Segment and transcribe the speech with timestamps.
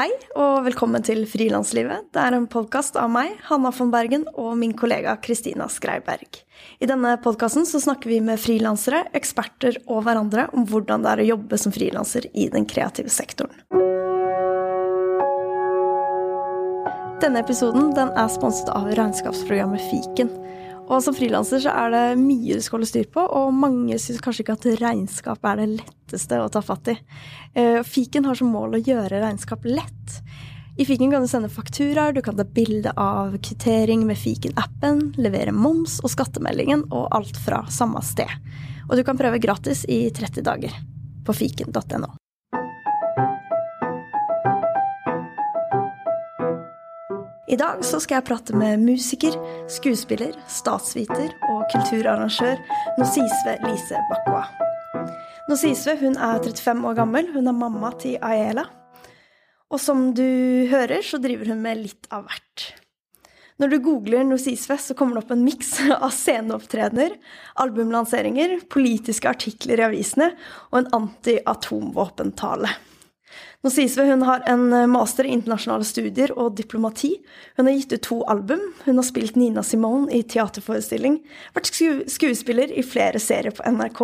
[0.00, 2.06] Hei, og velkommen til Frilanslivet.
[2.14, 6.38] Det er en podkast av meg, Hanna von Bergen, og min kollega Kristina Skreiberg.
[6.80, 11.26] I denne podkasten snakker vi med frilansere, eksperter og hverandre om hvordan det er å
[11.34, 13.60] jobbe som frilanser i den kreative sektoren.
[17.20, 20.32] Denne episoden den er sponset av regnskapsprogrammet Fiken.
[20.90, 24.22] Og som frilanser så er det mye du skal holde styr på, og mange syns
[24.24, 26.96] kanskje ikke at regnskap er det letteste å ta fatt i.
[27.54, 30.16] Eh, fiken har som mål å gjøre regnskap lett.
[30.80, 35.52] I Fiken kan du sende fakturaer, du kan ta bilde av kvittering med Fiken-appen, levere
[35.52, 38.30] moms og skattemeldingen, og alt fra samme sted.
[38.88, 40.74] Og du kan prøve gratis i 30 dager
[41.26, 42.14] på fiken.no.
[47.50, 49.34] I dag så skal jeg prate med musiker,
[49.74, 52.60] skuespiller, statsviter og kulturarrangør
[53.00, 54.44] Nosisve Lise Bakwa.
[55.50, 57.32] Nosisve hun er 35 år gammel.
[57.34, 58.68] Hun er mamma til Ayela.
[59.66, 60.22] Og som du
[60.70, 62.68] hører, så driver hun med litt av hvert.
[63.58, 67.18] Når du googler Nosisve, så kommer det opp en miks av sceneopptredener,
[67.66, 70.30] albumlanseringer, politiske artikler i avisene
[70.70, 72.70] og en anti-atomvåpentale.
[73.60, 77.12] Nå sies vi hun har en eh, master i internasjonale studier og diplomati.
[77.58, 78.62] Hun har gitt ut to album.
[78.86, 81.18] Hun har spilt Nina Simone i teaterforestilling,
[81.56, 81.68] vært
[82.08, 84.00] skuespiller i flere serier på NRK,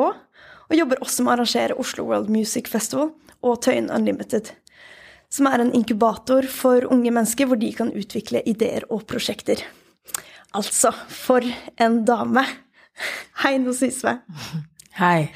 [0.66, 4.50] og jobber også med å arrangere Oslo World Music Festival og Tøyen Unlimited,
[5.32, 9.62] som er en inkubator for unge mennesker hvor de kan utvikle ideer og prosjekter.
[10.56, 11.44] Altså, for
[11.80, 12.44] en dame!
[13.42, 14.18] Hei, Nosisve.
[15.00, 15.30] Hei.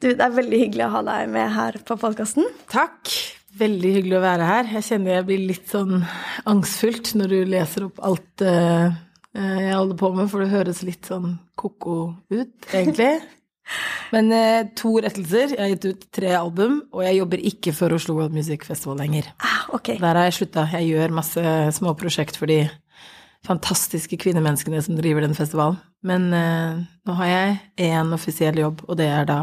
[0.00, 2.48] Du, det er veldig hyggelig å ha deg med her på podkasten.
[2.72, 3.12] Takk.
[3.58, 4.68] Veldig hyggelig å være her.
[4.76, 6.04] Jeg kjenner jeg blir litt sånn
[6.50, 8.92] angstfullt når du leser opp alt uh,
[9.30, 11.98] jeg holder på med, for det høres litt sånn ko-ko
[12.34, 13.12] ut, egentlig.
[14.14, 15.54] Men uh, to rettelser.
[15.54, 18.98] Jeg har gitt ut tre album, og jeg jobber ikke for Oslo World Music Festival
[18.98, 19.30] lenger.
[19.38, 20.00] Ah, okay.
[20.02, 20.66] Der har jeg slutta.
[20.74, 22.64] Jeg gjør masse små prosjekt for de
[23.46, 25.80] fantastiske kvinnemenneskene som driver den festivalen.
[26.04, 27.56] Men eh, nå har jeg
[27.90, 29.40] én offisiell jobb, og det er da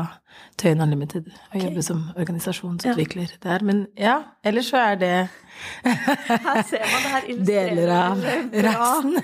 [0.58, 1.64] Tøyen Unlimited Å okay.
[1.68, 3.38] jobbe som organisasjonsutvikler ja.
[3.44, 3.66] der.
[3.66, 5.12] Men ja, ellers så er det
[5.86, 8.24] Her ser man det her deler av
[8.54, 9.18] reisen.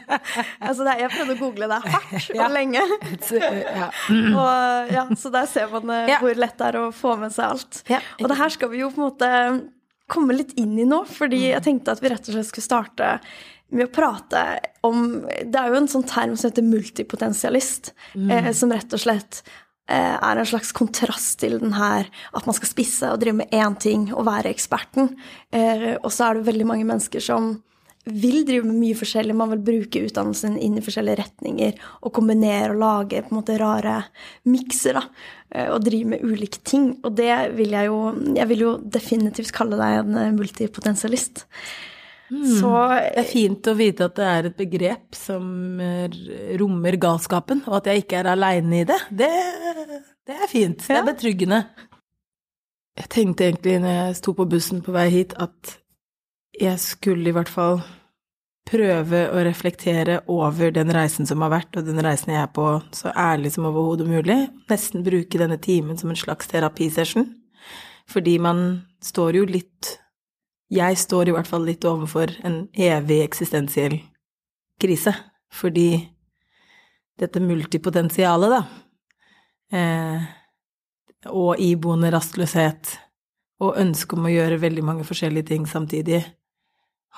[0.68, 2.84] altså jeg prøvde å google det hardt og lenge.
[3.80, 3.90] ja.
[4.12, 7.54] og, ja, så der ser man eh, hvor lett det er å få med seg
[7.54, 7.82] alt.
[8.20, 9.30] og det her skal vi jo på en måte
[10.10, 11.50] komme litt inn i nå, fordi mm.
[11.52, 13.14] jeg tenkte at vi rett og slett skulle starte
[13.70, 14.44] med å prate
[14.86, 18.30] om Det er jo en sånn term som heter multipotensialist, mm.
[18.30, 19.42] eh, som rett og slett
[19.90, 23.50] Eh, er en slags kontrast til den her at man skal spisse og drive med
[23.56, 25.16] én ting og være eksperten.
[25.50, 27.56] Eh, og så er det veldig mange mennesker som
[28.06, 29.34] vil drive med mye forskjellig.
[29.34, 33.58] Man vil bruke utdannelsen inn i forskjellige retninger og kombinere og lage på en måte
[33.58, 33.96] rare
[34.46, 34.94] mikser.
[34.94, 35.02] da,
[35.50, 37.00] eh, Og drive med ulike ting.
[37.02, 41.46] Og det vil jeg jo Jeg vil jo definitivt kalle deg en multipotensialist.
[42.30, 42.46] Mm.
[42.60, 45.44] Så Det er fint å vite at det er et begrep som
[46.60, 48.98] rommer galskapen, og at jeg ikke er aleine i det.
[49.10, 49.30] det.
[50.28, 50.36] det.
[50.36, 50.86] er fint.
[50.86, 51.64] Det er betryggende.
[53.00, 55.78] Jeg tenkte egentlig når jeg sto på bussen på vei hit, at
[56.60, 57.80] jeg skulle i hvert fall
[58.70, 62.66] prøve å reflektere over den reisen som har vært, og den reisen jeg er på,
[62.94, 64.38] så ærlig som overhodet mulig.
[64.70, 67.26] Nesten bruke denne timen som en slags terapisession.
[68.10, 68.62] Fordi man
[69.02, 69.96] står jo litt
[70.70, 73.98] jeg står i hvert fall litt overfor en evig eksistensiell
[74.80, 75.14] krise.
[75.50, 75.98] Fordi
[77.18, 78.60] dette multipotensialet, da,
[79.76, 80.28] eh,
[81.28, 82.94] og iboende rastløshet
[83.60, 86.22] og ønske om å gjøre veldig mange forskjellige ting samtidig,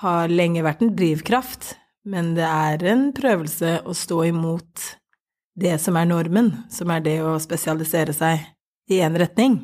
[0.01, 1.75] har lenge vært en drivkraft,
[2.09, 4.89] men det er en prøvelse å stå imot
[5.55, 8.41] det som er normen, som er det å spesialisere seg
[8.89, 9.59] i én retning.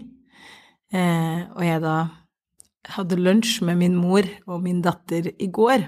[0.94, 1.98] Eh, og jeg da
[2.88, 5.88] hadde lunsj med min mor og min datter i går.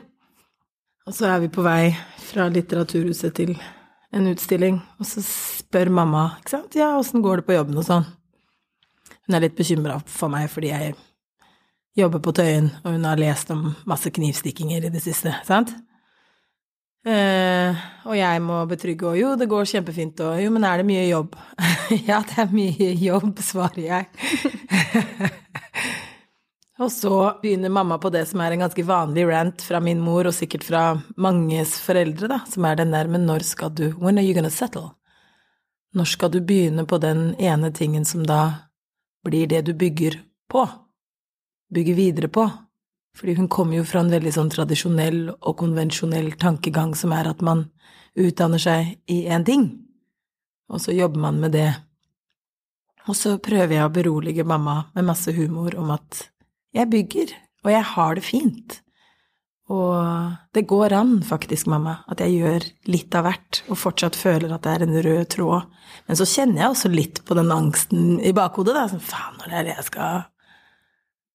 [1.08, 1.92] Og så er vi på vei
[2.22, 3.56] fra Litteraturhuset til
[4.12, 7.88] en utstilling, og så spør mamma, ikke sant, ja, åssen går det på jobben og
[7.88, 8.10] sånn.
[9.26, 10.98] Hun er litt bekymra for meg fordi jeg
[11.98, 15.72] jobber på Tøyen, og hun har lest om masse knivstikkinger i det siste, sant?
[17.02, 20.86] Eh, og jeg må betrygge og jo, det går kjempefint og jo, men er det
[20.86, 21.38] mye jobb?
[22.10, 24.12] ja, det er mye jobb, svarer jeg.
[26.82, 30.26] Og så begynner mamma på det som er en ganske vanlig rant fra min mor,
[30.26, 30.84] og sikkert fra
[31.22, 34.50] manges foreldre, da, som er den der men når skal du When are you gonna
[34.50, 34.96] settle?
[35.94, 38.72] Når skal du begynne på den ene tingen som da
[39.26, 40.18] blir det du bygger
[40.50, 40.66] på?
[41.70, 42.48] Bygger videre på?
[43.18, 47.44] Fordi hun kommer jo fra en veldig sånn tradisjonell og konvensjonell tankegang som er at
[47.44, 47.66] man
[48.16, 49.68] utdanner seg i én ting,
[50.72, 51.70] og så jobber man med det.
[53.12, 56.32] Og så prøver jeg å berolige mamma med masse humor om at
[56.74, 58.82] jeg bygger, Og jeg har det fint.
[59.70, 64.52] Og det går an, faktisk, mamma, at jeg gjør litt av hvert, og fortsatt føler
[64.52, 65.70] at det er en rød tråd.
[66.08, 68.88] Men så kjenner jeg også litt på den angsten i bakhodet, da.
[68.92, 70.26] Sånn, faen, når er det jeg skal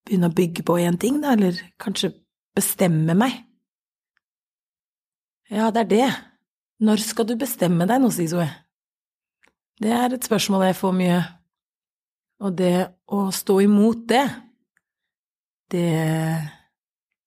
[0.07, 1.33] begynne å bygge på én ting, da?
[1.39, 2.13] Eller kanskje
[2.57, 3.39] bestemme meg?
[5.49, 6.11] Ja, det er det.
[6.83, 8.51] Når skal du bestemme deg nå, Sisoe?
[9.81, 11.21] Det er et spørsmål jeg får mye.
[12.45, 12.75] Og det
[13.09, 14.27] å stå imot det,
[15.73, 15.93] det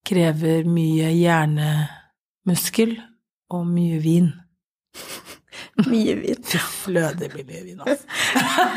[0.08, 2.96] krever mye hjernemuskel
[3.54, 4.30] og mye vin.
[5.90, 6.40] mye vin.
[6.46, 8.08] Fy flø, det blir mye vin, altså.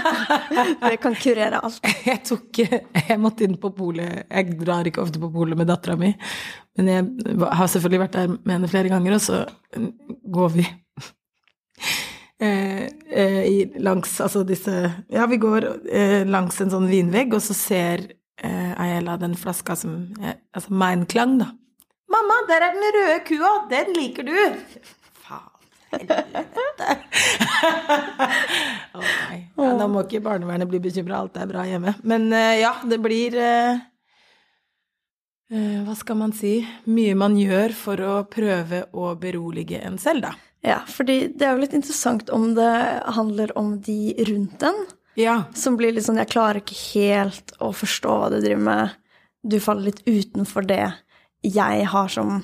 [0.88, 1.80] det kan kurere alt.
[2.08, 4.24] Jeg tok Jeg måtte inn på polet.
[4.28, 6.12] Jeg drar ikke ofte på polet med dattera mi,
[6.78, 9.42] men jeg har selvfølgelig vært der med henne flere ganger, og så
[10.32, 10.64] går vi
[12.42, 14.72] eh, eh, langs altså disse
[15.12, 18.06] Ja, vi går eh, langs en sånn vinvegg, og så ser
[18.42, 21.52] eh, Ayela den flaska som eh, Altså Meinklang, da.
[22.12, 23.52] 'Mamma, der er den røde kua!
[23.70, 24.58] Den liker du!'
[25.24, 25.62] Faen,
[25.92, 26.98] helvete.
[28.94, 31.94] oh, ja, da må ikke barnevernet bli bekymra, alt er bra hjemme.
[32.04, 33.80] Men eh, ja, det blir eh,
[35.52, 36.58] eh, Hva skal man si
[36.90, 40.34] Mye man gjør for å prøve å berolige en selv, da.
[40.62, 42.72] Ja, fordi det er jo litt interessant om det
[43.16, 44.84] handler om de rundt en.
[45.18, 45.42] Ja.
[45.54, 48.98] Som blir litt sånn Jeg klarer ikke helt å forstå hva du driver med.
[49.42, 50.84] Du faller litt utenfor det
[51.42, 52.40] jeg har som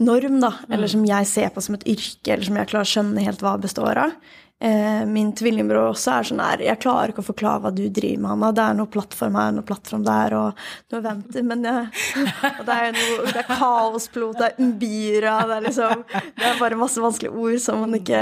[0.00, 0.54] norm, da.
[0.70, 3.44] Eller som jeg ser på som et yrke, eller som jeg klarer å skjønne helt
[3.44, 4.14] hva består av.
[4.60, 8.18] Eh, min tvillingbror også er sånn her Jeg klarer ikke å forklare hva du driver
[8.20, 8.50] med, Hanna.
[8.52, 10.58] Det er noe plattform her, noe plattform der, og
[10.92, 15.64] noe venter, men og det er noe Det er kaosplot, det er umbira, det er
[15.64, 18.20] liksom Det er bare masse vanskelige ord som man ikke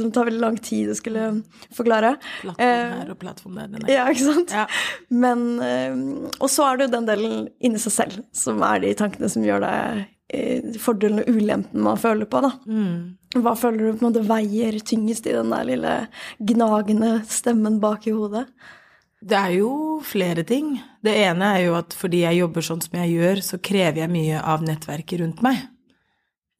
[0.00, 1.28] Som tar veldig lang tid å skulle
[1.76, 2.16] forklare.
[2.40, 3.70] Plattform her og plattform der.
[3.76, 3.92] Den er.
[3.94, 4.56] Ja, ikke sant?
[4.56, 4.66] Ja.
[5.14, 5.94] Men eh,
[6.40, 9.46] Og så er det jo den delen inni seg selv som er de tankene som
[9.46, 10.02] gjør det eh,
[10.80, 12.52] fordelen og ulempen man føler på, da.
[12.66, 13.18] Mm.
[13.42, 15.96] Hva føler du på en måte veier tyngest i den der lille
[16.38, 18.46] gnagende stemmen bak i hodet?
[19.22, 20.74] Det er jo flere ting.
[21.04, 24.12] Det ene er jo at fordi jeg jobber sånn som jeg gjør, så krever jeg
[24.12, 25.60] mye av nettverket rundt meg.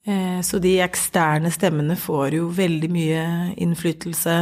[0.07, 3.25] Eh, så de eksterne stemmene får jo veldig mye
[3.63, 4.37] innflytelse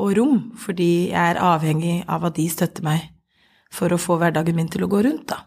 [0.00, 3.08] og rom, fordi jeg er avhengig av at de støtter meg
[3.70, 5.44] for å få hverdagen min til å gå rundt, da.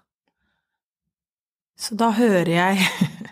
[1.80, 2.84] Så da hører jeg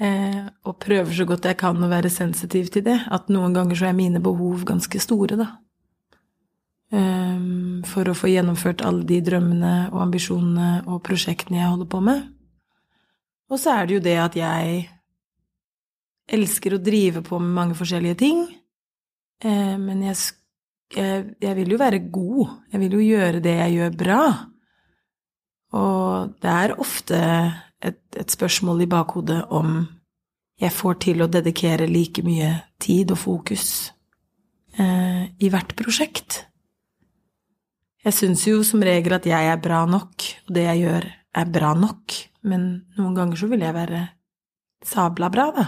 [0.00, 2.96] Eh, og prøver så godt jeg kan å være sensitiv til det.
[3.12, 5.50] At noen ganger så er mine behov ganske store, da.
[6.90, 12.00] Um, for å få gjennomført alle de drømmene og ambisjonene og prosjektene jeg holder på
[12.02, 12.24] med.
[13.52, 14.80] Og så er det jo det at jeg
[16.34, 18.42] elsker å drive på med mange forskjellige ting.
[19.44, 20.16] Eh, men jeg,
[20.96, 22.56] jeg, jeg vil jo være god.
[22.72, 24.22] Jeg vil jo gjøre det jeg gjør, bra.
[25.76, 27.18] Og det er ofte
[27.80, 29.84] et, et spørsmål i bakhodet om
[30.60, 32.50] jeg får til å dedikere like mye
[32.82, 33.66] tid og fokus
[34.76, 36.44] eh, i hvert prosjekt.
[38.04, 41.08] Jeg syns jo som regel at jeg er bra nok, og det jeg gjør,
[41.40, 42.16] er bra nok,
[42.48, 44.00] men noen ganger så vil jeg være
[44.84, 45.66] sabla bra, da.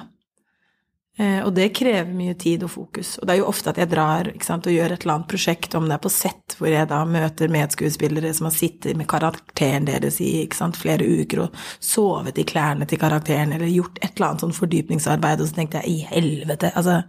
[1.19, 3.19] Eh, og det krever mye tid og fokus.
[3.21, 5.75] Og det er jo ofte at jeg drar sant, og gjør et eller annet prosjekt,
[5.77, 9.89] om det er på sett, hvor jeg da møter medskuespillere som har sittet med karakteren
[9.89, 14.31] deres i sant, flere uker og sovet i klærne til karakteren, eller gjort et eller
[14.31, 17.03] annet sånn fordypningsarbeid, og så tenkte jeg i helvete, altså,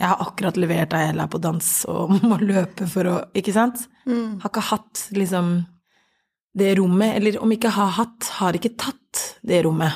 [0.00, 3.86] jeg har akkurat levert Ayela på dans og må løpe for å Ikke sant?
[4.04, 4.40] Mm.
[4.42, 5.54] Har ikke hatt liksom
[6.58, 9.94] det rommet, eller om ikke har hatt, har ikke tatt det rommet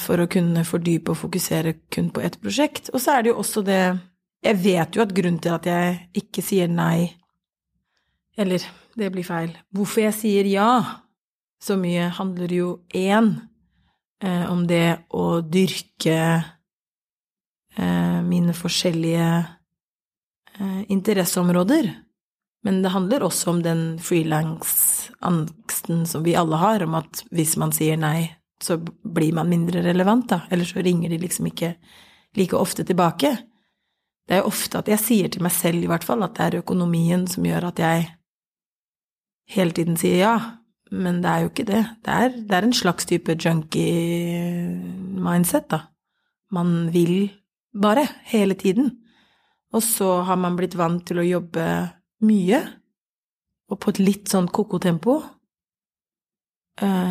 [0.00, 2.86] for å kunne fordype og fokusere kun på ett prosjekt.
[2.94, 3.82] Og så er det jo også det
[4.40, 7.10] Jeg vet jo at grunnen til at jeg ikke sier nei
[8.40, 8.64] Eller,
[8.96, 9.52] det blir feil.
[9.68, 10.70] Hvorfor jeg sier ja
[11.60, 13.34] så mye, handler jo én
[14.24, 16.44] eh, om det å dyrke
[17.76, 19.44] eh, mine forskjellige
[20.56, 21.90] eh, interesseområder.
[22.64, 27.72] Men det handler også om den frilansangsten som vi alle har, om at hvis man
[27.76, 28.30] sier nei,
[28.62, 30.40] så blir man mindre relevant, da.
[30.50, 31.74] Eller så ringer de liksom ikke
[32.36, 33.36] like ofte tilbake.
[34.28, 36.44] Det er jo ofte at jeg sier til meg selv, i hvert fall, at det
[36.46, 38.08] er økonomien som gjør at jeg
[39.50, 40.36] hele tiden sier ja.
[40.90, 41.84] Men det er jo ikke det.
[42.04, 45.78] Det er, det er en slags type junkie-mindset, da.
[46.50, 47.30] Man vil
[47.70, 48.98] bare, hele tiden.
[49.72, 51.90] Og så har man blitt vant til å jobbe
[52.26, 52.60] mye,
[53.70, 55.22] og på et litt sånn ko-ko tempo.
[55.22, 55.28] Uh,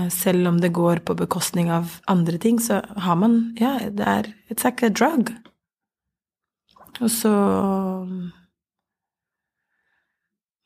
[0.10, 4.34] selv om det går på bekostning av andre ting, så har man Ja, det er
[4.50, 5.30] It's like a drug.
[7.00, 7.32] Og så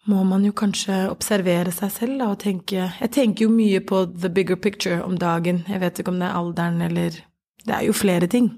[0.10, 4.06] må man jo kanskje observere seg selv da, og tenke Jeg tenker jo mye på
[4.12, 5.64] the bigger picture om dagen.
[5.68, 7.22] Jeg vet ikke om det er alderen eller
[7.64, 8.50] Det er jo flere ting.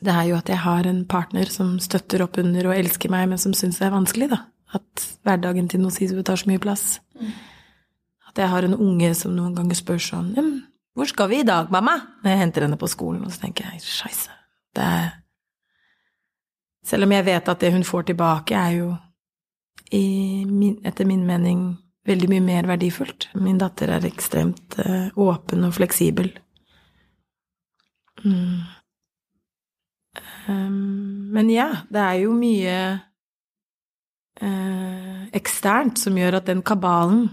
[0.00, 3.28] Det er jo at jeg har en partner som støtter opp under og elsker meg,
[3.28, 4.44] men som syns det er vanskelig, da.
[4.72, 7.00] At hverdagen til Nosisu tar så mye plass.
[7.18, 7.32] Mm.
[8.30, 10.34] At jeg har en unge som noen ganger spør sånn
[10.94, 13.64] 'Hvor skal vi i dag, mamma?' Når jeg henter henne på skolen, og så tenker
[13.64, 14.30] jeg 'Scheisse'.
[14.74, 15.10] Det er
[16.84, 18.96] Selv om jeg vet at det hun får tilbake, er jo
[19.92, 23.28] min, etter min mening veldig mye mer verdifullt.
[23.34, 26.32] Min datter er ekstremt uh, åpen og fleksibel.
[28.24, 28.60] Mm.
[30.48, 32.78] Um, men ja, det er jo mye
[34.42, 37.28] uh, eksternt som gjør at den kabalen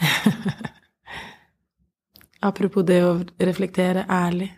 [2.48, 4.50] Apropos det å reflektere ærlig.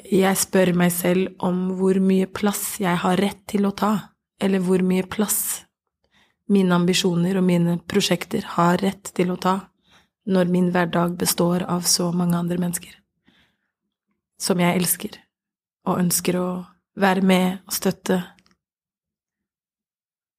[0.00, 3.92] Jeg spør meg selv om hvor mye plass jeg har rett til å ta
[4.40, 5.66] eller hvor mye plass
[6.50, 9.58] mine ambisjoner og mine prosjekter har rett til å ta
[10.30, 12.96] når min hverdag består av så mange andre mennesker
[14.40, 15.18] som jeg elsker
[15.88, 16.48] og ønsker å
[17.00, 18.20] være med og støtte.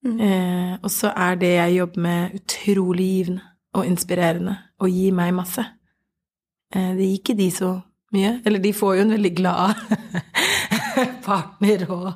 [0.06, 0.18] Mm.
[0.18, 5.34] Eh, og så er det jeg jobber med, utrolig givende og inspirerende og gir meg
[5.36, 5.64] masse.
[6.74, 7.72] Eh, det gir ikke de så
[8.16, 8.38] mye.
[8.46, 9.84] Eller de får jo en veldig glad
[11.28, 12.08] partner og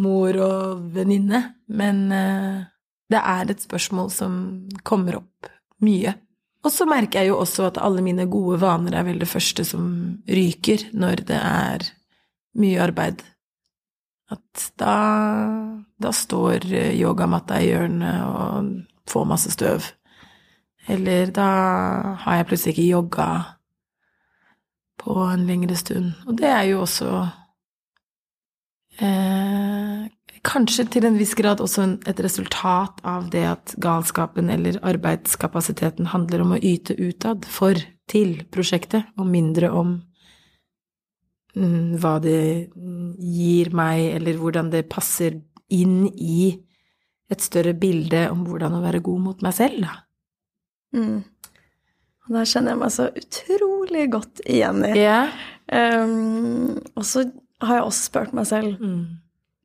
[0.00, 2.58] mor og venninne, men eh,
[3.10, 4.34] det er et spørsmål som
[4.86, 5.50] kommer opp
[5.82, 6.14] mye.
[6.60, 9.64] Og så merker jeg jo også at alle mine gode vaner er vel det første
[9.64, 9.84] som
[10.28, 11.86] ryker når det er
[12.60, 13.24] mye arbeid.
[14.30, 14.96] At da,
[15.98, 19.88] da står yogamatta i hjørnet og får masse støv.
[20.90, 21.48] Eller da
[22.22, 23.28] har jeg plutselig ikke jogga
[25.00, 26.12] på en lengre stund.
[26.28, 27.10] Og det er jo også
[29.00, 30.08] eh,
[30.40, 36.46] Kanskje til en viss grad også et resultat av det at galskapen eller arbeidskapasiteten handler
[36.46, 37.76] om å yte utad for,
[38.08, 39.98] til prosjektet, og mindre om
[41.54, 42.70] hva det
[43.18, 45.40] gir meg, eller hvordan det passer
[45.70, 46.52] inn i
[47.30, 49.96] et større bilde om hvordan å være god mot meg selv, da.
[50.96, 51.20] Mm.
[52.26, 54.92] Og der kjenner jeg meg så utrolig godt igjen i.
[54.98, 55.30] Yeah.
[55.70, 57.24] Um, og så
[57.62, 59.02] har jeg også spurt meg selv mm.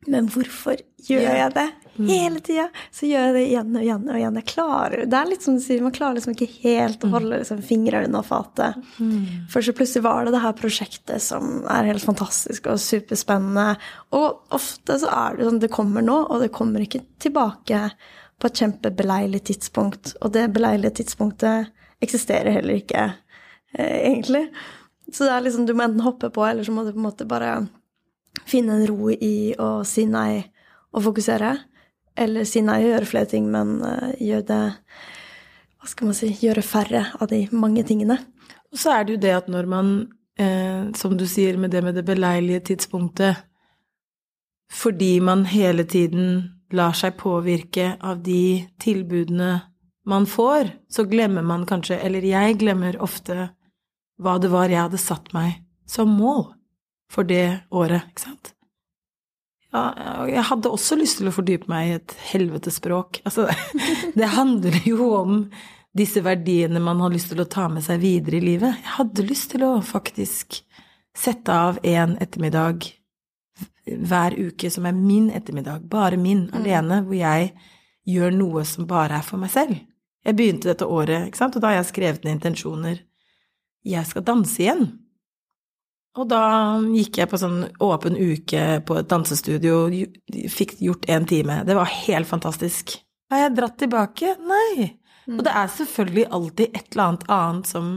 [0.05, 1.39] Men hvorfor gjør yeah.
[1.39, 1.84] jeg det mm.
[1.97, 2.65] Hele tida?
[2.91, 4.39] Så gjør jeg det igjen og igjen og igjen.
[4.41, 7.15] Jeg klarer Det er litt som du sier, man klarer liksom ikke helt å mm.
[7.15, 8.81] holde liksom, fingra unna fatet.
[8.99, 9.47] Mm.
[9.51, 13.79] For så plutselig var det det her prosjektet som er helt fantastisk og superspennende.
[14.17, 17.87] Og ofte så er det sånn det kommer nå, og det kommer ikke tilbake
[18.41, 20.15] på et kjempebeleilig tidspunkt.
[20.21, 21.71] Og det beleilige tidspunktet
[22.03, 23.13] eksisterer heller ikke,
[23.73, 24.49] eh, egentlig.
[25.11, 27.07] Så det er liksom, du må enten hoppe på, eller så må du på en
[27.07, 27.67] måte bare
[28.43, 30.43] finne en ro i å si nei
[30.95, 31.53] og fokusere.
[32.17, 34.61] Eller si nei og gjøre flere ting, men uh, gjøre det
[35.79, 38.17] Hva skal man si Gjøre færre av de mange tingene.
[38.71, 39.91] Og så er det jo det at når man,
[40.39, 43.43] eh, som du sier med det med det beleilige tidspunktet
[44.71, 49.61] Fordi man hele tiden lar seg påvirke av de tilbudene
[50.05, 53.49] man får, så glemmer man kanskje, eller jeg glemmer ofte,
[54.21, 56.49] hva det var jeg hadde satt meg som mål
[57.11, 58.51] for det året, ikke sant?
[60.31, 63.21] Jeg hadde også lyst til å fordype meg i et helvetespråk.
[63.27, 63.47] Altså,
[64.19, 65.39] det handler jo om
[65.95, 68.81] disse verdiene man har lyst til å ta med seg videre i livet.
[68.83, 70.59] Jeg hadde lyst til å faktisk
[71.15, 72.89] sette av en ettermiddag
[73.85, 76.55] hver uke som er min ettermiddag, bare min, mm.
[76.57, 77.51] alene, hvor jeg
[78.09, 79.77] gjør noe som bare er for meg selv.
[80.25, 83.03] Jeg begynte dette året, og da har jeg skrevet ned intensjoner.
[83.85, 84.87] Jeg skal danse igjen.
[86.15, 86.43] Og da
[86.95, 89.85] gikk jeg på sånn åpen uke på et dansestudio,
[90.51, 91.61] fikk gjort én time.
[91.67, 92.95] Det var helt fantastisk.
[93.31, 94.35] Har jeg dratt tilbake?
[94.47, 94.93] Nei.
[95.25, 95.39] Mm.
[95.39, 97.89] Og det er selvfølgelig alltid et eller annet annet som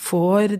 [0.00, 0.56] får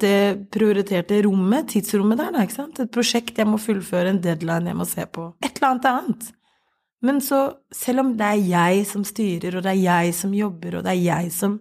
[0.00, 2.80] det prioriterte rommet, tidsrommet der, da, ikke sant.
[2.80, 5.30] Et prosjekt jeg må fullføre, en deadline jeg må se på.
[5.44, 6.28] Et eller annet annet.
[7.04, 7.40] Men så,
[7.74, 10.94] selv om det er jeg som styrer, og det er jeg som jobber, og det
[10.94, 11.58] er jeg som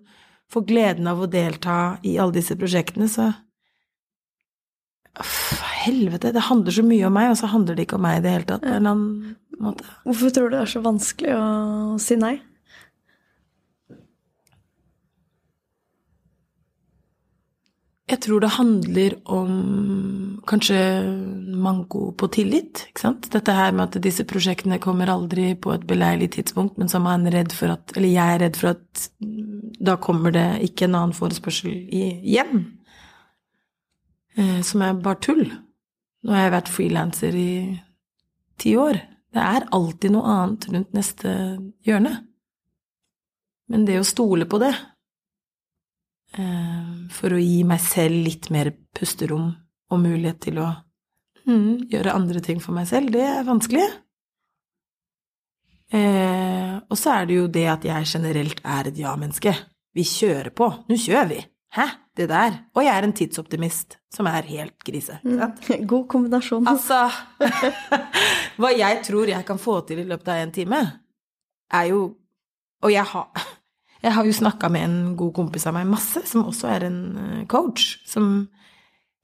[0.51, 3.31] får gleden av å delta i alle disse prosjektene, så
[5.85, 8.25] helvete, det handler så mye om meg, og så handler det ikke om meg i
[8.25, 8.65] det hele tatt.
[8.65, 9.87] på en eller annen måte.
[10.03, 11.45] Hvorfor tror du det er så vanskelig å
[12.01, 12.35] si nei?
[18.05, 19.53] Jeg tror det handler om
[20.45, 20.77] kanskje
[21.57, 23.31] manko på tillit, ikke sant.
[23.33, 27.05] Dette her med at disse prosjektene kommer aldri på et beleilig tidspunkt, men så er
[27.07, 29.07] man redd for at Eller jeg er redd for at
[29.85, 32.67] da kommer det ikke en annen forespørsel igjen.
[34.37, 35.45] Eh, som er bare tull.
[36.25, 37.51] Nå har jeg vært frilanser i
[38.59, 38.99] ti år.
[39.35, 41.31] Det er alltid noe annet rundt neste
[41.85, 42.13] hjørne.
[43.71, 44.73] Men det å stole på det,
[46.37, 49.53] eh, for å gi meg selv litt mer pusterom
[49.91, 50.69] og mulighet til å
[51.47, 53.87] mm, gjøre andre ting for meg selv, det er vanskelig.
[55.95, 59.53] Eh, og så er det jo det at jeg generelt er et ja-menneske.
[59.95, 60.67] Vi kjører på.
[60.89, 61.41] Nå kjører vi.
[61.75, 61.87] Hæ?
[62.15, 62.53] Det der.
[62.73, 65.17] Og jeg er en tidsoptimist, som er helt grise.
[65.23, 65.41] Mm.
[65.91, 66.67] God kombinasjon.
[66.67, 67.09] Altså
[68.59, 70.79] Hva jeg tror jeg kan få til i løpet av en time,
[71.73, 72.15] er jo
[72.83, 73.27] Og jeg har,
[74.03, 76.99] jeg har jo snakka med en god kompis av meg masse, som også er en
[77.17, 78.47] eh, coach, som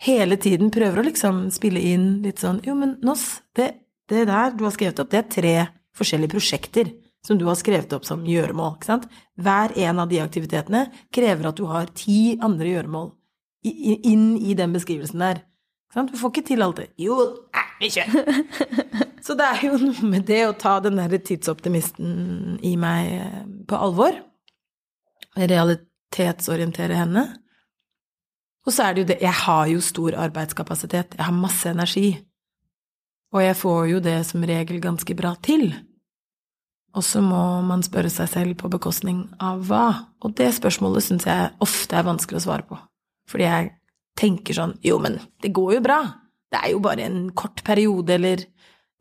[0.02, 3.70] hele tiden prøver å liksom spille inn litt sånn Jo, men Noss, det,
[4.10, 5.56] det der du har skrevet opp, det er tre
[5.96, 6.90] forskjellige prosjekter
[7.26, 8.76] som du har skrevet opp som gjøremål.
[8.78, 9.08] ikke sant?
[9.38, 13.12] Hver en av de aktivitetene krever at du har ti andre gjøremål
[13.64, 15.44] inn i den beskrivelsen der.
[15.94, 16.88] Du får ikke til alt det.
[17.02, 17.18] Jo,
[17.82, 18.46] vi kjører!
[19.26, 23.44] Så det er jo noe med det å ta den derre tidsoptimisten i meg eh,
[23.70, 24.16] på alvor.
[25.38, 27.28] Realitetsorientere henne.
[28.66, 31.16] Og så er det jo det Jeg har jo stor arbeidskapasitet.
[31.18, 32.10] Jeg har masse energi.
[33.32, 35.70] Og jeg får jo det som regel ganske bra til.
[36.98, 39.86] Og så må man spørre seg selv på bekostning av hva?
[40.24, 42.80] Og det spørsmålet syns jeg ofte er vanskelig å svare på.
[43.32, 43.70] Fordi jeg
[44.20, 46.02] tenker sånn Jo, men det går jo bra.
[46.52, 48.44] Det er jo bare en kort periode, eller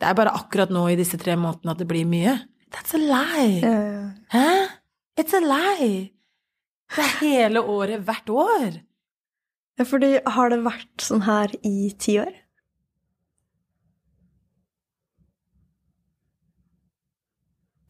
[0.01, 2.39] Det er bare akkurat nå i disse tre månedene at det blir mye.
[2.73, 3.61] That's a lie.
[4.33, 4.47] Hæ?
[5.21, 6.13] It's a lie.
[6.95, 8.79] Det er hele året hvert år.
[9.77, 12.33] Ja, fordi har det vært sånn her i ti år?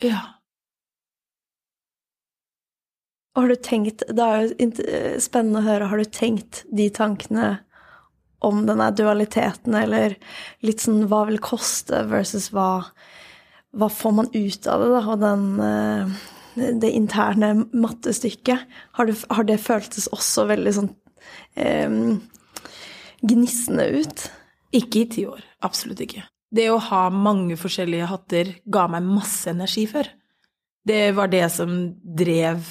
[0.00, 0.21] Ja.
[3.37, 5.88] Har du tenkt Det er jo spennende å høre.
[5.92, 7.61] Har du tenkt de tankene
[8.40, 10.16] om denne dualiteten, eller
[10.64, 12.87] litt sånn hva vil koste versus hva,
[13.76, 18.64] hva får man ut av det, da, og den, eh, det interne mattestykket?
[18.97, 20.90] Har, det, har det føltes også veldig sånn
[21.61, 22.16] eh,
[23.21, 24.27] gnissende ut?
[24.72, 25.44] Ikke i ti år.
[25.66, 26.25] Absolutt ikke.
[26.51, 30.09] Det å ha mange forskjellige hatter ga meg masse energi før.
[30.87, 31.71] Det var det som
[32.03, 32.65] drev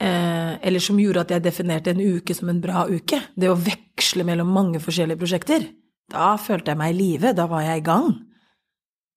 [0.00, 3.18] eh, Eller som gjorde at jeg definerte en uke som en bra uke.
[3.36, 5.66] Det å veksle mellom mange forskjellige prosjekter.
[6.12, 7.34] Da følte jeg meg i live.
[7.36, 8.12] Da var jeg i gang.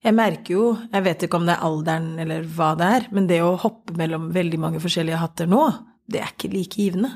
[0.06, 3.26] Jeg merker jo, jeg vet ikke om det er alderen eller hva det er, men
[3.30, 5.64] det å hoppe mellom veldig mange forskjellige hatter nå,
[6.06, 7.10] det er ikke like givende.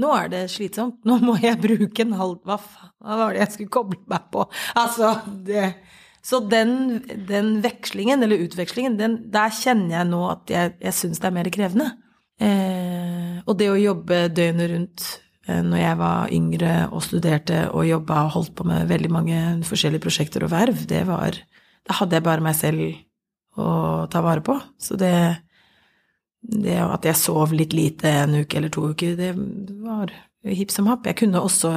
[0.00, 0.98] Nå er det slitsomt.
[1.08, 4.24] Nå må jeg bruke en halv Hva faen hva var det jeg skulle koble meg
[4.32, 4.46] på?
[4.78, 5.12] Altså,
[5.46, 5.74] det
[6.26, 11.20] Så den, den vekslingen, eller utvekslingen, den, der kjenner jeg nå at jeg, jeg syns
[11.22, 11.86] det er mer krevende.
[12.42, 15.04] Eh, og det å jobbe døgnet rundt
[15.46, 19.44] eh, når jeg var yngre og studerte og jobba og holdt på med veldig mange
[19.68, 21.38] forskjellige prosjekter og verv, det var
[21.86, 22.82] Da hadde jeg bare meg selv
[23.56, 23.70] å
[24.10, 24.58] ta vare på.
[24.82, 25.14] Så det
[26.46, 29.32] det at jeg sov litt lite en uke eller to uker, det
[29.82, 30.12] var
[30.46, 31.06] hipp som happ.
[31.08, 31.72] Jeg kunne også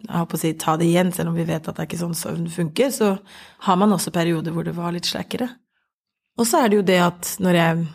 [0.00, 2.00] jeg håper å si, ta det igjen, selv om vi vet at det er ikke
[2.00, 2.92] sånn søvn funker.
[2.94, 3.10] Så
[3.66, 5.50] har man også perioder hvor det var litt slakkere.
[6.40, 7.88] Og så er det jo det at når jeg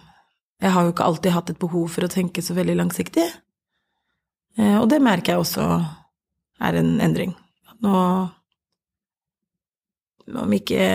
[0.64, 3.26] Jeg har jo ikke alltid hatt et behov for å tenke så veldig langsiktig.
[4.56, 5.66] Eh, og det merker jeg også
[6.64, 7.34] er en endring.
[7.84, 7.96] Nå
[10.32, 10.88] Om ikke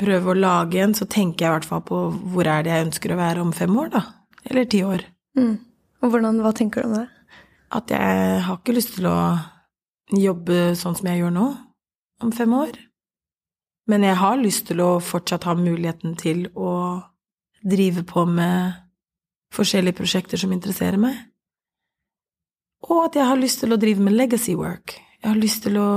[0.00, 2.00] prøve å lage en, så tenker jeg i hvert fall på
[2.32, 4.02] hvor er det jeg ønsker å være om fem år, da.
[4.50, 5.04] Eller ti år.
[5.38, 5.56] Mm.
[6.02, 7.06] Og hvordan, hva tenker du om det?
[7.70, 9.18] At jeg har ikke lyst til å
[10.10, 11.48] jobbe sånn som jeg gjør nå,
[12.24, 12.74] om fem år.
[13.90, 16.72] Men jeg har lyst til å fortsatt ha muligheten til å
[17.60, 18.78] drive på med
[19.54, 21.16] forskjellige prosjekter som interesserer meg.
[22.88, 24.96] Og at jeg har lyst til å drive med legacy work.
[25.20, 25.90] Jeg har lyst til å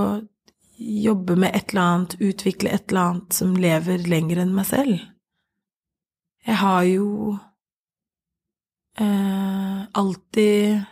[0.78, 4.98] jobbe med et eller annet, utvikle et eller annet som lever lenger enn meg selv.
[6.44, 7.38] Jeg har jo
[9.00, 10.84] eh, alltid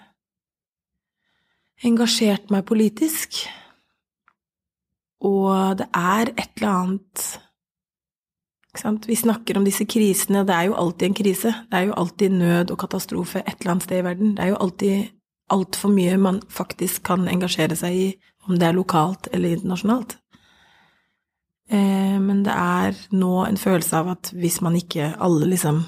[1.86, 3.44] engasjert meg politisk.
[5.22, 7.26] Og det er et eller annet
[9.06, 11.50] Vi snakker om disse krisene, og det er jo alltid en krise.
[11.68, 14.36] Det er jo alltid nød og katastrofe et eller annet sted i verden.
[14.38, 15.10] Det er jo alltid
[15.52, 18.08] altfor mye man faktisk kan engasjere seg i,
[18.48, 20.16] om det er lokalt eller internasjonalt.
[21.68, 25.84] Eh, men det er nå en følelse av at hvis man ikke alle liksom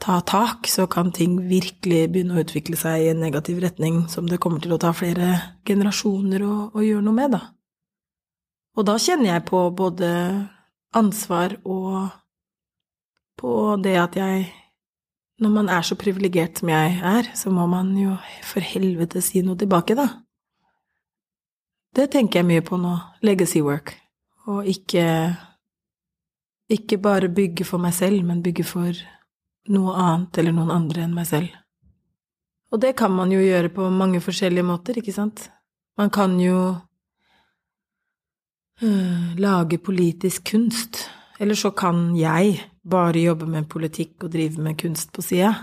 [0.00, 4.26] ta tak, så kan ting virkelig begynne å utvikle seg i en negativ retning som
[4.28, 7.42] det kommer til å ta flere generasjoner å, å gjøre noe med, da.
[8.74, 10.10] Og da kjenner jeg på både
[10.94, 12.10] ansvar og
[13.38, 14.52] på det at jeg
[15.34, 18.12] Når man er så privilegert som jeg er, så må man jo
[18.46, 20.06] for helvete si noe tilbake, da.
[21.90, 22.92] Det tenker jeg mye på nå.
[23.26, 23.96] Legacy work.
[24.46, 25.02] Og ikke
[26.70, 28.94] ikke bare bygge for meg selv, men bygge for
[29.72, 31.52] noe annet eller noen andre enn meg selv.
[32.74, 35.46] Og det kan man jo gjøre på mange forskjellige måter, ikke sant?
[35.98, 36.74] Man kan jo
[38.82, 41.04] øh, lage politisk kunst.
[41.38, 45.54] Eller så kan jeg bare jobbe med politikk og drive med kunst på sida.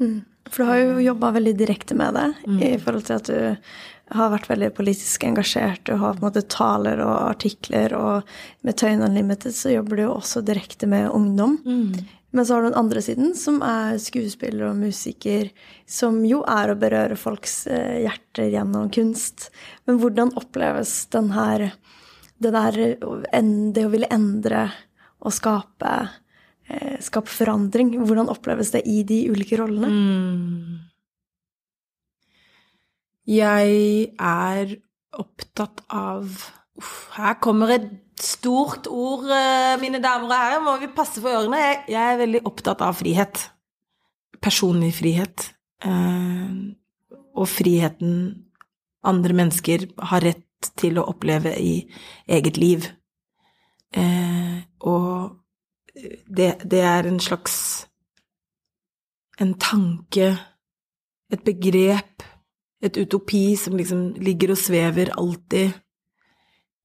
[0.00, 0.22] Mm.
[0.50, 2.56] For du har jo jobba veldig direkte med det, mm.
[2.62, 5.84] i forhold til at du har vært veldig politisk engasjert.
[5.88, 8.34] Du har på en måte taler og artikler, og
[8.66, 11.56] med Tøyen Unlimited så jobber du jo også direkte med ungdom.
[11.64, 12.04] Mm.
[12.34, 15.52] Men så har du den andre siden, som er skuespiller og musiker,
[15.86, 19.52] som jo er å berøre folks eh, hjerter gjennom kunst.
[19.86, 21.68] Men hvordan oppleves den her
[22.42, 22.78] det der
[23.74, 24.66] det å ville endre
[25.24, 25.92] og skape,
[26.68, 29.88] eh, skape forandring, hvordan oppleves det i de ulike rollene?
[29.94, 30.82] Mm.
[33.30, 34.76] Jeg er
[35.14, 37.84] opptatt av Uff, her kommer et
[38.24, 40.62] stort ord, eh, mine damer og herrer.
[40.64, 41.60] Må vi passe for ørene.
[41.88, 43.50] Jeg er veldig opptatt av frihet.
[44.42, 45.52] Personlig frihet.
[45.84, 46.50] Eh,
[47.34, 48.44] og friheten
[49.04, 51.88] andre mennesker har rett til å oppleve i
[52.28, 52.86] eget liv.
[53.94, 55.40] Eh, og
[55.94, 57.86] det, det er en slags
[59.42, 60.28] En tanke,
[61.34, 62.22] et begrep
[62.84, 65.72] et utopi som liksom ligger og svever alltid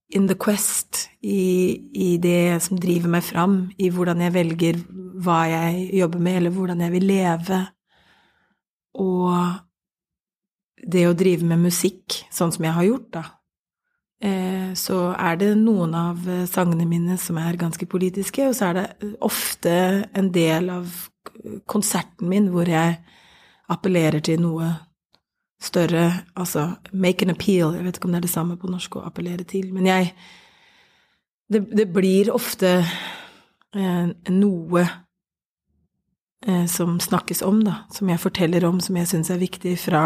[0.09, 4.79] in the quest, i, i, det som driver meg fram, i hvordan jeg velger
[5.19, 7.59] hva jeg jobber med, eller hvordan jeg vil leve.
[8.99, 9.35] Og
[10.79, 13.23] det å drive med musikk, sånn som jeg har gjort, da,
[14.25, 18.79] eh, så er det noen av sangene mine som er ganske politiske, og så er
[18.79, 19.75] det ofte
[20.17, 20.89] en del av
[21.69, 22.97] konserten min hvor jeg
[23.69, 24.71] appellerer til noe
[25.59, 27.75] større Altså make an appeal.
[27.75, 29.73] Jeg vet ikke om det er det samme på norsk å appellere til.
[29.73, 30.13] Men jeg
[31.49, 32.85] Det, det blir ofte
[33.73, 34.81] eh, noe
[36.45, 37.73] eh, som snakkes om, da.
[37.91, 40.03] Som jeg forteller om, som jeg syns er viktig fra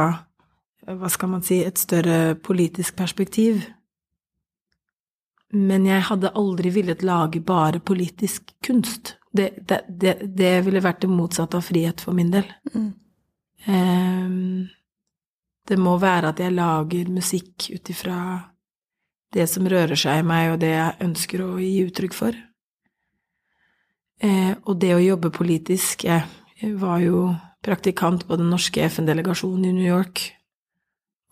[0.87, 3.59] hva skal man si et større politisk perspektiv.
[5.53, 9.17] Men jeg hadde aldri villet lage bare politisk kunst.
[9.31, 9.83] Det, det,
[10.23, 12.47] det, ville vært det motsatte av frihet for min del.
[12.73, 12.89] Mm.
[13.67, 14.69] Um,
[15.69, 18.17] det må være at jeg lager musikk ut ifra
[19.33, 22.37] det som rører seg i meg, og det jeg ønsker å gi uttrykk for.
[24.23, 29.73] Eh, og det å jobbe politisk Jeg var jo praktikant på den norske FN-delegasjonen i
[29.75, 30.21] New York,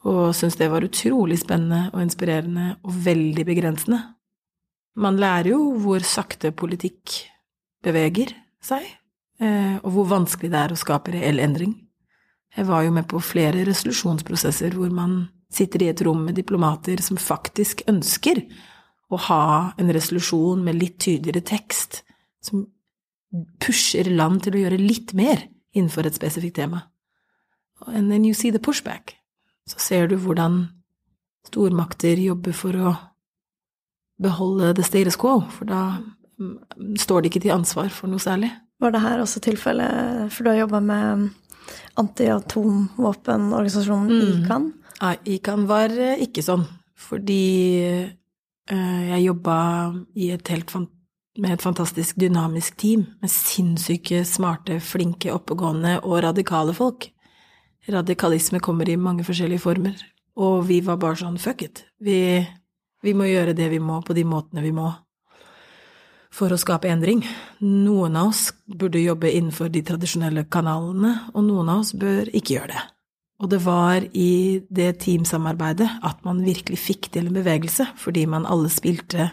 [0.03, 3.99] og syntes det var utrolig spennende og inspirerende og veldig begrensende.
[4.99, 7.21] Man lærer jo hvor sakte politikk
[7.85, 8.83] beveger seg,
[9.39, 11.77] eh, og hvor vanskelig det er å skape reell endring.
[12.57, 17.01] Jeg var jo med på flere resolusjonsprosesser hvor man sitter i et rom med diplomater
[17.03, 18.43] som faktisk ønsker
[19.11, 19.45] å ha
[19.79, 22.01] en resolusjon med litt tydeligere tekst,
[22.43, 22.65] som
[23.63, 25.43] pusher land til å gjøre litt mer
[25.75, 26.85] innenfor et spesifikt tema.
[27.87, 29.15] And then you see the pushback.
[29.67, 30.65] Så ser du hvordan
[31.47, 32.95] stormakter jobber for å
[34.21, 35.81] beholde the status quo, for da
[36.37, 38.51] mm, står de ikke til ansvar for noe særlig.
[38.81, 41.29] Var det her også tilfellet, for du har jobba med
[42.01, 44.43] antiatomvåpenorganisasjonen mm.
[44.43, 44.73] ICAN?
[45.01, 46.65] Ja, ICAN var eh, ikke sånn,
[46.99, 47.43] fordi
[48.71, 49.55] uh, jeg jobba
[51.41, 57.11] med et fantastisk dynamisk team med sinnssyke, smarte, flinke, oppegående og radikale folk.
[57.89, 59.95] Radikalisme kommer i mange forskjellige former,
[60.37, 62.45] og vi var bare sånn fuck it, vi,
[63.01, 64.91] vi må gjøre det vi må på de måtene vi må
[66.31, 67.21] for å skape endring.
[67.59, 72.57] Noen av oss burde jobbe innenfor de tradisjonelle kanalene, og noen av oss bør ikke
[72.57, 72.87] gjøre det.
[73.41, 78.45] Og det var i det teamsamarbeidet at man virkelig fikk til en bevegelse, fordi man
[78.45, 79.31] alle spilte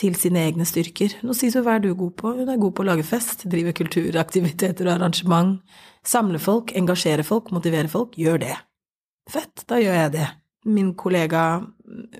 [0.00, 1.18] til sine egne styrker.
[1.22, 2.32] Nå sies jo hva er du god på?
[2.40, 5.58] Hun er god på å lage fest, drive kulturaktiviteter og arrangement,
[6.02, 8.16] samle folk, engasjere folk, motivere folk.
[8.18, 8.56] Gjør det.
[9.30, 10.30] Fett, da gjør jeg det
[10.64, 11.62] min kollega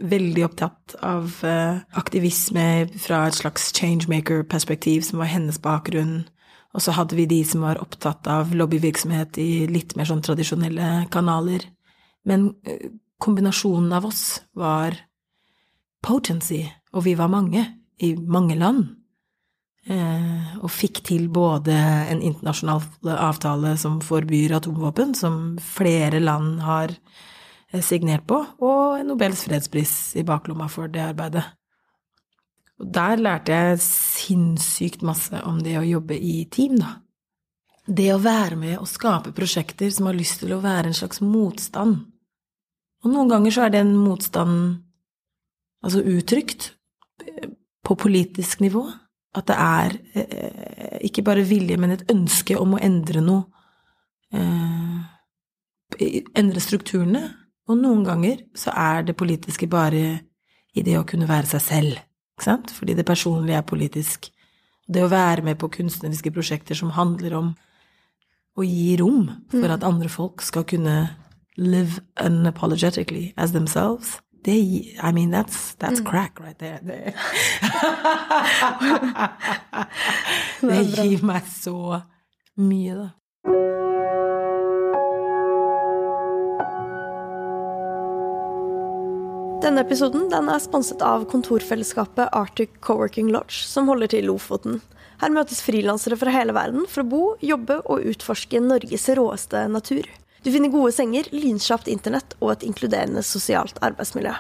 [0.00, 6.22] veldig opptatt av uh, aktivisme fra et slags changemaker-perspektiv, som var hennes bakgrunn.
[6.74, 11.06] Og så hadde vi de som var opptatt av lobbyvirksomhet i litt mer sånn tradisjonelle
[11.14, 11.66] kanaler.
[12.28, 12.90] Men uh,
[13.22, 14.98] kombinasjonen av oss var
[16.04, 17.64] potency, og vi var mange,
[18.02, 18.90] i mange land.
[19.84, 21.74] Uh, og fikk til både
[22.12, 22.84] en internasjonal
[23.16, 27.33] avtale som forbyr atomvåpen, som flere land har Eh,
[27.82, 31.44] signert på, og Nobels fredspris i baklomma for det arbeidet.
[32.82, 36.98] Og der lærte jeg sinnssykt masse om det å jobbe i team, da.
[37.84, 41.20] Det å være med og skape prosjekter som har lyst til å være en slags
[41.20, 41.98] motstand.
[43.04, 44.78] Og noen ganger så er den motstanden
[45.84, 46.70] altså uttrykt
[47.84, 48.86] på politisk nivå.
[49.34, 53.44] At det er eh, ikke bare vilje, men et ønske om å endre noe.
[54.32, 55.00] Eh,
[56.38, 57.26] endre strukturene.
[57.68, 60.04] Og noen ganger så er det politiske bare
[60.74, 62.00] i det å kunne være seg selv,
[62.34, 62.72] ikke sant?
[62.74, 64.28] Fordi det personlige er politisk.
[64.84, 67.54] Det å være med på kunstneriske prosjekter som handler om
[68.54, 71.08] å gi rom for at andre folk skal kunne
[71.56, 74.20] live unapologetically as themselves.
[74.44, 74.52] Det
[75.00, 76.80] I mean, that's, that's crack right there.
[76.84, 77.14] Det,
[80.68, 82.02] det gir meg så
[82.60, 83.08] mye, da.
[89.64, 94.82] Denne episoden den er sponset av kontorfellesskapet Arctic Coworking Lodge, som holder til i Lofoten.
[95.22, 100.04] Her møtes frilansere fra hele verden for å bo, jobbe og utforske Norges råeste natur.
[100.44, 104.34] Du finner gode senger, lynkjapt internett og et inkluderende sosialt arbeidsmiljø.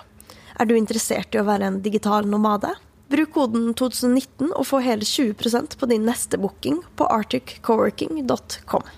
[0.60, 2.74] Er du interessert i å være en digital nomade?
[3.08, 8.92] Bruk koden 2019 og få hele 20% på din neste booking på arcticcoworking.com.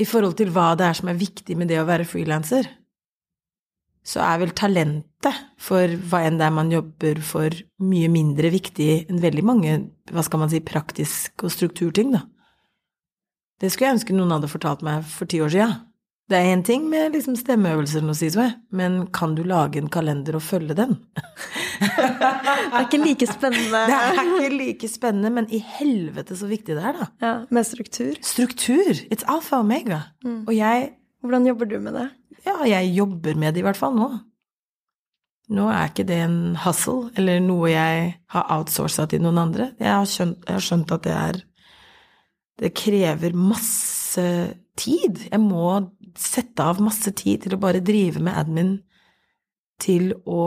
[0.00, 2.68] I forhold til hva det er som er viktig med det å være frilanser,
[4.02, 8.88] så er vel talentet for hva enn det er man jobber for, mye mindre viktig
[9.04, 9.76] enn veldig mange,
[10.10, 12.24] hva skal man si, praktisk og strukturting, da.
[13.62, 15.68] Det skulle jeg ønske noen hadde fortalt meg for ti år sia.
[16.32, 20.42] Det er én ting med liksom stemmeøvelser, Sisve, men kan du lage en kalender og
[20.46, 20.94] følge den?
[21.82, 21.90] det
[22.72, 23.82] er ikke like spennende.
[23.90, 27.08] Det er ikke like spennende, men i helvete så viktig det er, da.
[27.20, 28.16] Ja, Med struktur.
[28.24, 29.02] Struktur!
[29.12, 30.00] It's alfa og omega.
[30.24, 30.42] Mm.
[30.46, 30.90] Og jeg
[31.22, 32.08] Hvordan jobber du med det?
[32.48, 34.08] Ja, jeg jobber med det i hvert fall nå.
[35.52, 39.68] Nå er ikke det en hustle, eller noe jeg har outsourca til noen andre.
[39.78, 41.42] Jeg har, skjønt, jeg har skjønt at det er
[42.62, 44.24] Det krever masse
[44.78, 45.28] tid.
[45.30, 48.72] Jeg må sette av masse tid til å bare drive med admin,
[49.82, 50.46] til å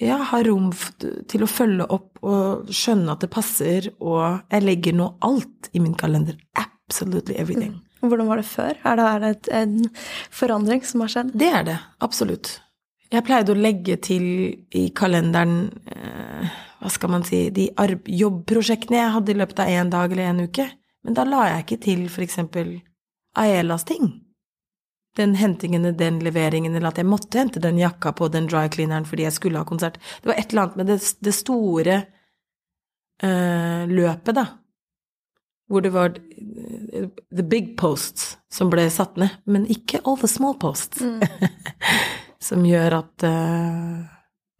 [0.00, 0.70] ja, ha rom
[1.28, 5.82] til å følge opp og skjønne at det passer, og jeg legger nå alt i
[5.82, 6.38] min kalender.
[6.56, 7.76] Absolutely everything.
[7.76, 7.86] Mm.
[8.08, 8.80] Hvordan var det før?
[8.88, 9.76] Er det et, en
[10.32, 11.34] forandring som har skjedd?
[11.36, 11.76] Det er det.
[12.00, 12.54] Absolutt.
[13.10, 14.24] Jeg pleide å legge til
[14.70, 19.90] i kalenderen eh, Hva skal man si De jobbprosjektene jeg hadde i løpet av én
[19.92, 20.68] dag eller en uke.
[21.04, 22.76] Men da la jeg ikke til for eksempel
[23.38, 24.24] Aelas ting.
[25.16, 29.06] Den hentingen, den leveringen, eller at jeg måtte hente den jakka på den dry cleaneren
[29.08, 29.98] fordi jeg skulle ha konsert.
[30.22, 31.96] Det var et eller annet med det, det store
[33.24, 34.46] uh, løpet, da,
[35.70, 40.30] hvor det var uh, the big posts som ble satt ned, men ikke all the
[40.30, 41.20] small posts, mm.
[42.50, 43.98] som gjør at uh,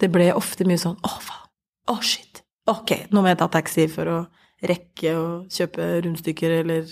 [0.02, 1.48] det ble ofte mye sånn åh, oh, faen,
[1.90, 4.20] åh, oh, shit, ok, nå må jeg ta taxi for å
[4.66, 6.90] rekke å kjøpe rundstykker, eller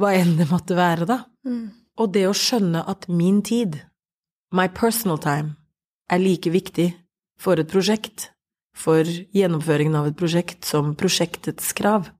[0.00, 1.22] hva enn det måtte være, da.
[1.46, 1.66] Mm.
[2.00, 3.78] Og det å skjønne at min tid,
[4.54, 5.54] my personal time,
[6.10, 6.90] er like viktig
[7.40, 8.30] for et prosjekt,
[8.74, 12.10] for gjennomføringen av et prosjekt, som prosjektets krav.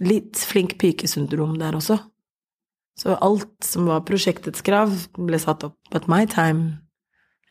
[0.00, 1.98] Litt flink pike-syndrom der også.
[2.98, 6.80] Så alt som var prosjektets krav, ble satt opp at my time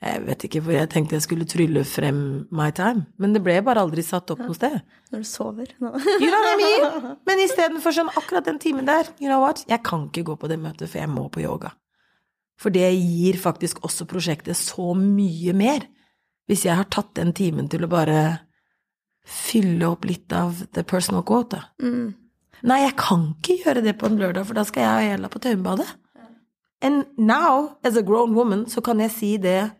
[0.01, 3.59] jeg vet ikke hvor jeg tenkte jeg skulle trylle frem my time, men det ble
[3.61, 4.79] bare aldri satt opp noe sted.
[5.13, 5.73] Når du sover?
[5.77, 5.91] nå.
[6.17, 7.11] you know what I mean?
[7.27, 10.49] Men istedenfor sånn akkurat den timen der, you know what, jeg kan ikke gå på
[10.49, 11.75] det møtet, for jeg må på yoga.
[12.61, 15.85] For det gir faktisk også prosjektet så mye mer,
[16.49, 18.23] hvis jeg har tatt den timen til å bare
[19.27, 21.59] fylle opp litt av the personal quote.
[21.81, 22.15] Mm.
[22.65, 25.29] Nei, jeg kan ikke gjøre det på en lørdag, for da skal jeg og Ella
[25.29, 25.87] på Tøyenbadet.
[26.81, 29.71] And now, as a grown woman, så kan jeg si det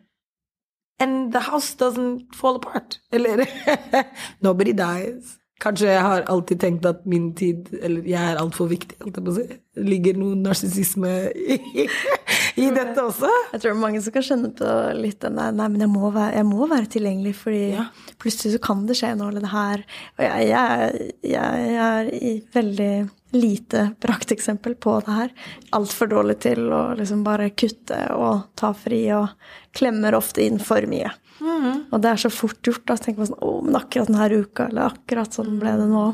[1.02, 3.00] and the house doesn't fall apart.
[3.12, 3.46] Eller
[4.40, 5.38] Nobody dies.
[5.62, 9.26] Kanskje jeg har alltid tenkt at min tid, eller jeg er altfor viktig, holdt jeg
[9.26, 9.58] på å si.
[9.78, 11.58] Det ligger noe narsissisme i,
[12.64, 13.30] i, dette også.
[13.52, 15.92] Jeg tror det er mange som kan skjønne på litt den der Nei, men jeg
[15.92, 17.86] må være, jeg må være tilgjengelig, fordi ja.
[18.22, 19.84] plutselig så kan det skje noe, eller det her
[20.18, 22.92] Og jeg, jeg, jeg, jeg er veldig
[23.32, 25.32] lite prakteksempel på det her.
[25.76, 29.32] Altfor dårlig til å liksom bare kutte og ta fri, og
[29.76, 31.10] klemmer ofte inn for mye.
[31.42, 31.88] Mm.
[31.90, 32.84] Og det er så fort gjort.
[32.88, 35.88] Da så tenker man sånn Å, men akkurat denne uka, eller akkurat sånn ble det
[35.90, 36.04] nå.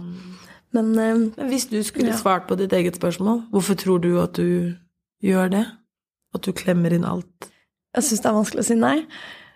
[0.76, 2.18] Men, um, men hvis du skulle ja.
[2.18, 4.74] svart på ditt eget spørsmål, hvorfor tror du at du
[5.24, 5.64] gjør det?
[6.36, 7.50] At du klemmer inn alt?
[7.96, 8.96] Jeg syns det er vanskelig å si nei.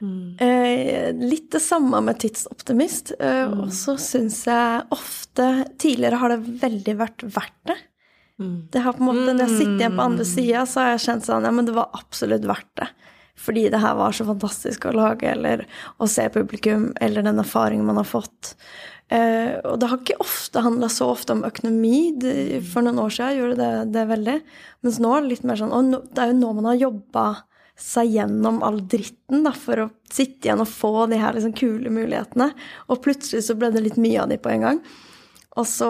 [0.02, 0.34] Mm.
[0.42, 3.14] Eh, litt det samme med tidsoptimist.
[3.20, 3.60] Eh, mm.
[3.62, 7.78] Og så syns jeg ofte Tidligere har det veldig vært verdt det.
[8.42, 8.56] Mm.
[8.72, 10.32] Det har på en måte, Når jeg sitter igjen på andre mm.
[10.32, 12.88] sida, så har jeg kjent sånn Ja, men det var absolutt verdt det.
[13.42, 15.64] Fordi det her var så fantastisk å lage, eller
[16.02, 18.52] å se publikum, eller den erfaringen man har fått.
[19.12, 22.12] Eh, og det har ikke ofte handla så ofte om økonomi.
[22.20, 22.34] Det,
[22.68, 24.36] for noen år siden gjorde det det veldig.
[24.84, 27.24] Mens nå er det litt mer sånn Og det er jo nå man har jobba
[27.78, 31.92] seg gjennom all dritten da, for å sitte igjen og få de her liksom kule
[31.92, 32.50] mulighetene.
[32.92, 34.82] Og plutselig så ble det litt mye av de på en gang.
[35.58, 35.88] Og så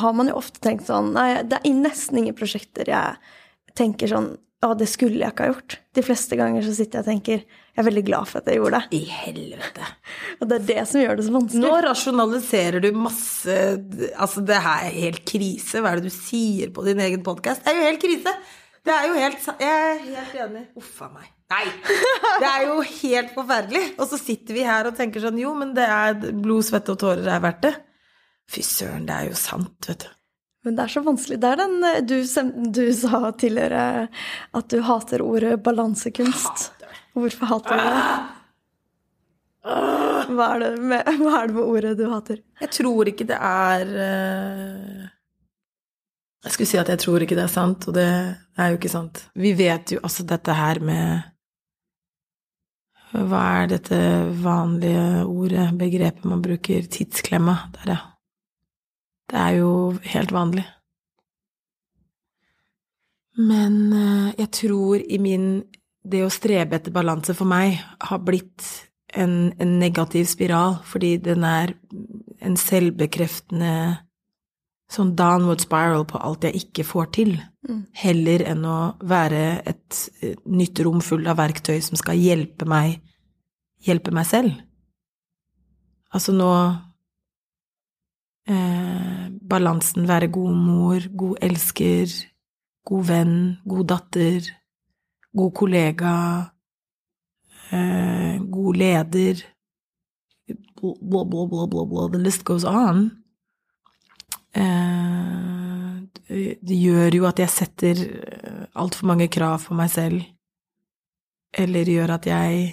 [0.00, 4.32] har man jo ofte tenkt sånn Nei, det er nesten ingen prosjekter jeg tenker sånn
[4.66, 5.76] Å, det skulle jeg ikke ha gjort.
[5.94, 8.58] De fleste ganger så sitter jeg og tenker Jeg er veldig glad for at jeg
[8.58, 8.98] gjorde det.
[8.98, 9.90] I helvete.
[10.40, 11.62] Og det er det som gjør det så vanskelig.
[11.62, 13.58] Nå rasjonaliserer du masse
[14.18, 15.78] Altså, det her er helt krise.
[15.78, 17.62] Hva er det du sier på din egen podkast?
[17.62, 18.34] Det er jo helt krise.
[18.88, 20.62] Det er jo helt Jeg er helt enig.
[20.80, 21.32] Uff a meg.
[21.48, 21.64] Nei!
[22.38, 23.84] Det er jo helt forferdelig.
[23.96, 27.00] Og så sitter vi her og tenker sånn Jo, men det er blod, svette og
[27.00, 27.74] tårer er verdt det.
[28.48, 30.08] Fy søren, det er jo sant, vet du.
[30.66, 31.38] Men det er så vanskelig.
[31.40, 32.16] Det er den eh, du,
[32.76, 33.84] du sa tidligere
[34.58, 36.66] at du hater ordet balansekunst.
[36.72, 36.98] Hater.
[37.18, 38.08] Hvorfor hater du det?
[40.28, 42.42] Hva er det, med, hva er det med ordet du hater?
[42.62, 45.06] Jeg tror ikke det er uh...
[46.44, 48.92] Jeg skulle si at jeg tror ikke det er sant, og det er jo ikke
[48.92, 49.24] sant.
[49.34, 51.34] Vi vet jo altså dette her med
[53.08, 53.98] Hva er dette
[54.44, 56.84] vanlige ordet, begrepet man bruker?
[56.92, 57.54] Tidsklemma.
[57.78, 58.00] Der, ja.
[59.28, 59.70] Det er jo
[60.12, 60.66] helt vanlig.
[63.38, 65.48] Men eh, jeg tror i min
[66.08, 68.64] Det å strebe etter balanse for meg har blitt
[69.12, 71.74] en, en negativ spiral, fordi den er
[72.40, 73.72] en selvbekreftende
[74.88, 77.34] sånn downward spiral på alt jeg ikke får til,
[77.68, 77.82] mm.
[78.00, 79.98] heller enn å være et
[80.48, 82.98] nytt rom full av verktøy som skal hjelpe meg
[83.84, 84.54] hjelpe meg selv.
[86.14, 86.50] Altså nå
[88.48, 92.14] eh, balansen være god mor, god elsker,
[92.88, 93.36] god venn,
[93.68, 94.48] god datter,
[95.36, 96.16] god kollega,
[97.70, 99.46] eh, god leder
[100.78, 102.06] Blah, blah, blah, blah, blah.
[102.06, 103.10] The list goes on.
[104.58, 105.94] Eh,
[106.28, 110.26] det gjør jo at jeg setter eh, altfor mange krav på meg selv,
[111.56, 112.68] eller gjør at jeg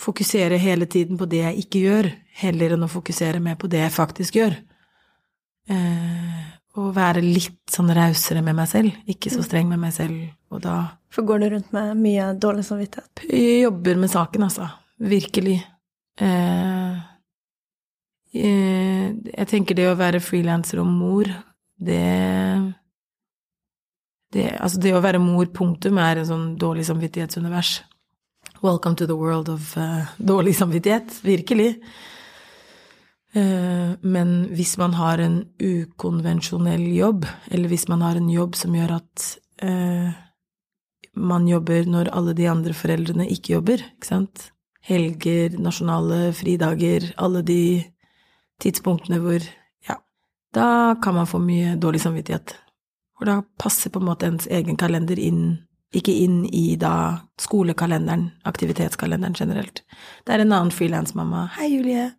[0.00, 2.08] fokuserer hele tiden på det jeg ikke gjør,
[2.40, 4.56] heller enn å fokusere mer på det jeg faktisk gjør.
[5.70, 6.46] Eh,
[6.78, 10.62] og være litt sånn rausere med meg selv, ikke så streng med meg selv, og
[10.64, 10.76] da
[11.10, 13.24] For går du rundt med mye dårlig samvittighet?
[13.26, 14.68] Jeg jobber med saken, altså.
[15.02, 15.56] Virkelig.
[16.22, 17.00] Eh,
[18.30, 21.30] jeg tenker det å være frilanser og mor,
[21.80, 22.04] det
[24.30, 27.80] det, altså det å være mor, punktum, er en sånn dårlig samvittighetsunivers.
[28.62, 31.16] Welcome to the world of uh, dårlig samvittighet.
[31.26, 31.72] Virkelig.
[33.34, 38.76] Uh, men hvis man har en ukonvensjonell jobb, eller hvis man har en jobb som
[38.78, 39.26] gjør at
[39.66, 40.14] uh,
[41.18, 44.50] man jobber når alle de andre foreldrene ikke jobber, ikke sant,
[44.86, 47.62] helger, nasjonale fridager, alle de
[48.60, 49.44] tidspunktene hvor
[49.88, 49.96] Ja,
[50.54, 52.54] da kan man få mye dårlig samvittighet.
[53.20, 55.58] Og da passer på en måte ens egen kalender inn
[55.96, 56.92] ikke inn i da
[57.40, 59.82] skolekalenderen, aktivitetskalenderen generelt.
[60.24, 62.10] Det er en annen frilansmamma, hei Julie,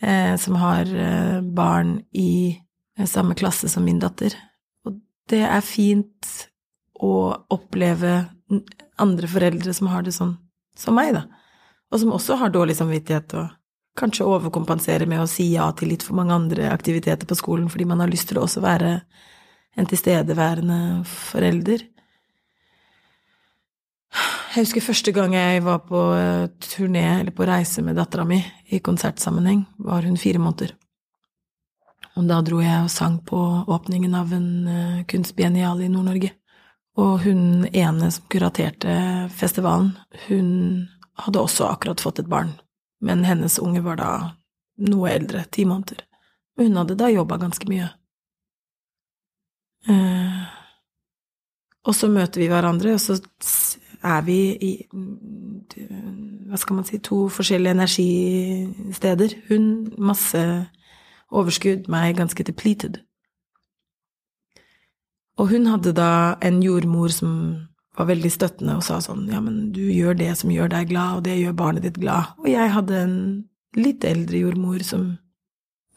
[0.00, 2.54] eh, som har eh, barn i
[2.98, 4.36] eh, samme klasse som min datter.
[4.86, 6.30] Og det er fint
[7.02, 8.28] å oppleve
[9.02, 10.36] andre foreldre som har det sånn
[10.78, 11.26] som meg, da.
[11.90, 13.50] Og som også har dårlig samvittighet og
[13.96, 17.88] kanskje overkompensere med å si ja til litt for mange andre aktiviteter på skolen fordi
[17.88, 18.98] man har lyst til å også være
[19.76, 21.84] en tilstedeværende forelder.
[24.56, 28.38] Jeg husker første gang jeg var på eh, turné eller på reise med dattera mi
[28.72, 30.72] i konsertsammenheng, var hun fire måneder.
[32.16, 36.30] Og da dro jeg og sang på åpningen av en uh, kunstbiennial i Nord-Norge.
[36.96, 38.94] Og hun ene som kuraterte
[39.36, 39.90] festivalen,
[40.30, 40.48] hun
[41.20, 42.54] hadde også akkurat fått et barn,
[43.00, 44.10] men hennes unge var da
[44.88, 46.02] noe eldre, ti måneder.
[46.56, 47.88] Og hun hadde da jobba ganske mye.
[49.86, 50.46] Uh,
[51.86, 53.18] og så møter vi hverandre, og så
[54.02, 54.70] er vi i
[56.46, 59.34] hva skal man si to forskjellige energisteder.
[59.48, 60.42] Hun masse
[61.30, 63.00] overskudd, meg ganske depleted.
[65.36, 67.32] Og hun hadde da en jordmor som
[67.96, 71.18] var veldig støttende og sa sånn ja, men du gjør det som gjør deg glad,
[71.18, 72.34] og det gjør barnet ditt glad.
[72.42, 73.16] Og jeg hadde en
[73.76, 75.14] litt eldre jordmor som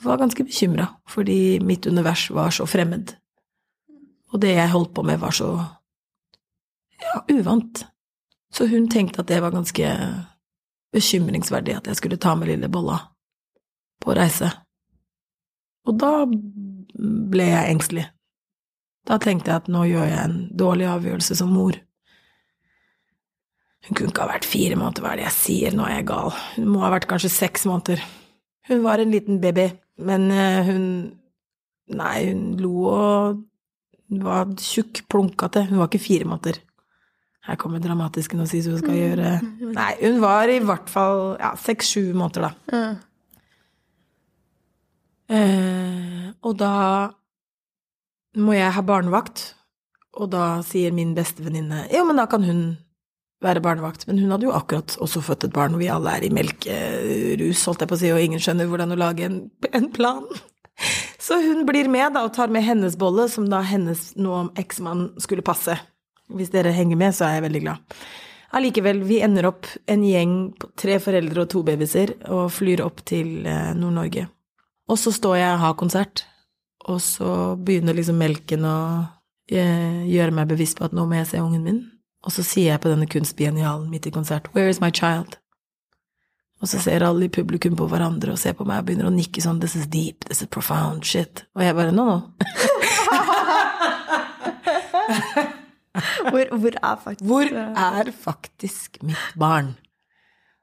[0.03, 3.15] var ganske bekymra fordi mitt univers var så fremmed.
[4.31, 5.49] Og det jeg holdt på med, var så
[7.01, 7.83] ja, uvant.
[8.53, 9.89] Så hun tenkte at det var ganske
[10.93, 12.99] bekymringsverdig at jeg skulle ta med lille Bolla
[14.01, 14.51] på reise.
[15.89, 18.05] Og da ble jeg engstelig.
[19.07, 21.77] Da tenkte jeg at nå gjør jeg en dårlig avgjørelse som mor.
[23.87, 26.09] Hun kunne ikke ha vært fire måneder, hva er det jeg sier, nå er jeg
[26.11, 26.33] gal.
[26.57, 28.01] Hun må ha vært kanskje seks måneder.
[28.69, 29.69] Hun var en liten baby,
[30.09, 30.89] men eh, hun
[31.89, 33.39] Nei, hun lo og
[34.21, 35.63] var tjukk, plunkete.
[35.71, 36.59] Hun var ikke fire måneder.
[37.49, 39.31] Her kommer dramatiske og sier hun skal gjøre
[39.73, 42.81] Nei, hun var i hvert fall ja, seks-sju måneder, da.
[45.33, 46.73] Eh, og da
[48.37, 49.43] må jeg ha barnevakt,
[50.19, 52.61] og da sier min bestevenninne jo, men da kan hun
[53.43, 54.05] være barnevakt.
[54.07, 57.65] Men hun hadde jo akkurat også født et barn, og vi alle er i melkerus,
[57.67, 60.25] holdt jeg på å si, og ingen skjønner hvordan å lage en, en plan.
[61.25, 65.09] Så hun blir med da, og tar med hennes bolle, som da hennes nå eksmann
[65.21, 65.75] skulle passe.
[66.31, 67.99] Hvis dere henger med, så er jeg veldig glad.
[68.55, 70.35] Allikevel, vi ender opp en gjeng
[70.79, 74.25] tre foreldre og to babyer og flyr opp til eh, Nord-Norge.
[74.89, 76.23] Og så står jeg og har konsert,
[76.89, 77.31] og så
[77.61, 78.79] begynner liksom melken å
[79.51, 81.83] eh, gjøre meg bevisst på at nå må jeg se ungen min.
[82.25, 85.37] Og så sier jeg på denne kunstbiennialen midt i konsert Where is my child?
[86.59, 89.15] Og så ser alle i publikum på hverandre og ser på meg og begynner å
[89.15, 91.45] nikke sånn This is deep, this is profound shit.
[91.55, 92.17] Og jeg bare no, no.
[96.29, 99.77] hvor, hvor, er faktisk Hvor er faktisk mitt barn?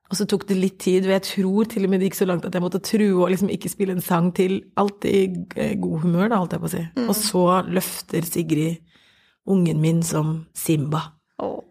[0.07, 2.29] Og så tok det litt tid, og jeg tror til og med det gikk så
[2.29, 4.61] langt at jeg måtte true og liksom ikke spille en sang til.
[4.79, 5.11] Alltid
[5.57, 6.85] i god humør, da, holdt jeg på å si.
[6.95, 7.09] Mm.
[7.09, 8.77] Og så løfter Sigrid
[9.51, 11.16] ungen min som Simba.
[11.43, 11.63] Oh.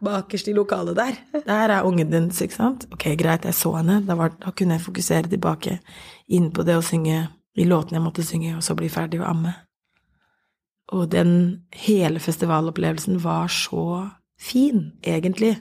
[0.00, 1.16] Bakerst i lokalet der.
[1.46, 2.86] Der er ungen din, ikke sant?
[2.92, 4.00] Ok, greit, jeg så henne.
[4.06, 5.80] Da, var, da kunne jeg fokusere tilbake
[6.28, 7.26] inn på det å synge
[7.58, 9.54] i låtene jeg måtte synge, og så bli ferdig å amme.
[10.92, 14.08] Og den hele festivalopplevelsen var så
[14.40, 15.56] fin, egentlig.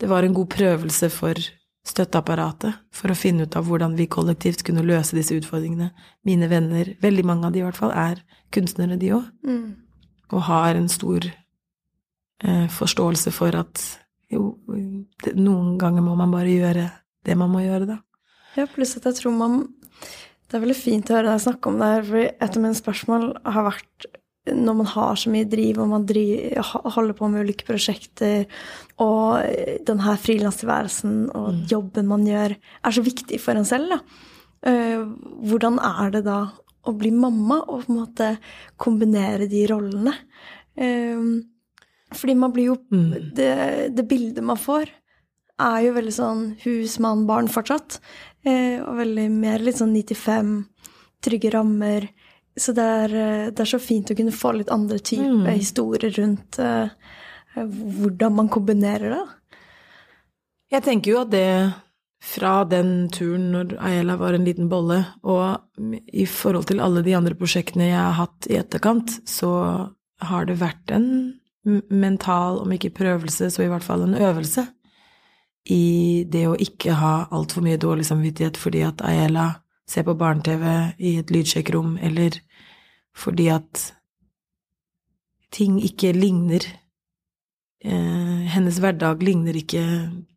[0.00, 1.34] Det var en god prøvelse for
[1.86, 5.90] støtteapparatet, for å finne ut av hvordan vi kollektivt kunne løse disse utfordringene.
[6.28, 8.20] Mine venner, veldig mange av de i hvert fall, er
[8.54, 9.68] kunstnere, de òg, mm.
[10.36, 11.26] og har en stor
[12.72, 13.82] forståelse for at
[14.30, 14.54] jo,
[15.34, 16.86] noen ganger må man bare gjøre
[17.26, 17.98] det man må gjøre, da.
[18.56, 19.60] Ja, pluss at jeg tror man
[20.48, 22.78] Det er veldig fint å høre deg snakke om det her, for et av mine
[22.78, 24.08] spørsmål har vært
[24.50, 26.64] når man har så mye driv, og man driver,
[26.96, 28.48] holder på med ulike prosjekter,
[29.04, 29.44] og
[29.86, 31.60] den her frilanstilværelsen og mm.
[31.70, 34.00] jobben man gjør, er så viktig for en selv, da.
[34.60, 35.12] Uh,
[35.48, 36.40] hvordan er det da
[36.88, 38.32] å bli mamma og på en måte
[38.80, 40.16] kombinere de rollene?
[42.16, 43.12] Fordi man blir jo mm.
[43.36, 43.52] det,
[43.94, 44.90] det, bildet man får,
[45.60, 48.00] er jo veldig sånn hus, mann, barn fortsatt.
[48.42, 50.56] Eh, og veldig mer litt sånn 95,
[51.22, 52.08] trygge rammer
[52.60, 55.52] så det er, eh, det er, så fint å kunne få litt andre typer mm.
[55.54, 56.90] historier rundt eh,
[57.54, 59.22] hvordan man kombinerer det.
[60.70, 61.46] Jeg tenker jo at det
[62.20, 65.56] fra den turen når Ayela var en liten bolle, og
[66.12, 69.52] i forhold til alle de andre prosjektene jeg har hatt i etterkant, så
[70.20, 71.08] har det vært en
[71.64, 74.66] mental, om ikke prøvelse, så i hvert fall en øvelse
[75.68, 80.64] i det å ikke ha altfor mye dårlig samvittighet fordi at Ayela ser på barne-TV
[81.02, 82.38] i et lydsjekkrom, eller
[83.16, 83.90] fordi at
[85.50, 86.62] ting ikke ligner
[87.82, 89.82] eh, Hennes hverdag ligner ikke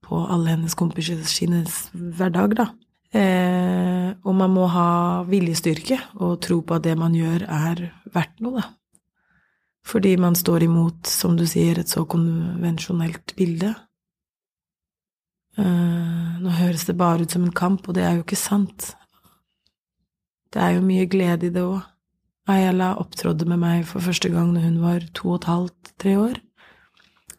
[0.03, 1.38] på alle hennes kompisers
[1.93, 2.67] hverdag, da.
[3.13, 8.41] Eh, og man må ha viljestyrke og tro på at det man gjør, er verdt
[8.43, 8.82] noe, da.
[9.88, 13.73] Fordi man står imot, som du sier, et så konvensjonelt bilde.
[15.59, 18.93] Eh, nå høres det bare ut som en kamp, og det er jo ikke sant.
[20.53, 21.81] Det er jo mye glede i det òg.
[22.49, 26.15] Ayala opptrådde med meg for første gang når hun var to og et halvt, tre
[26.19, 26.39] år.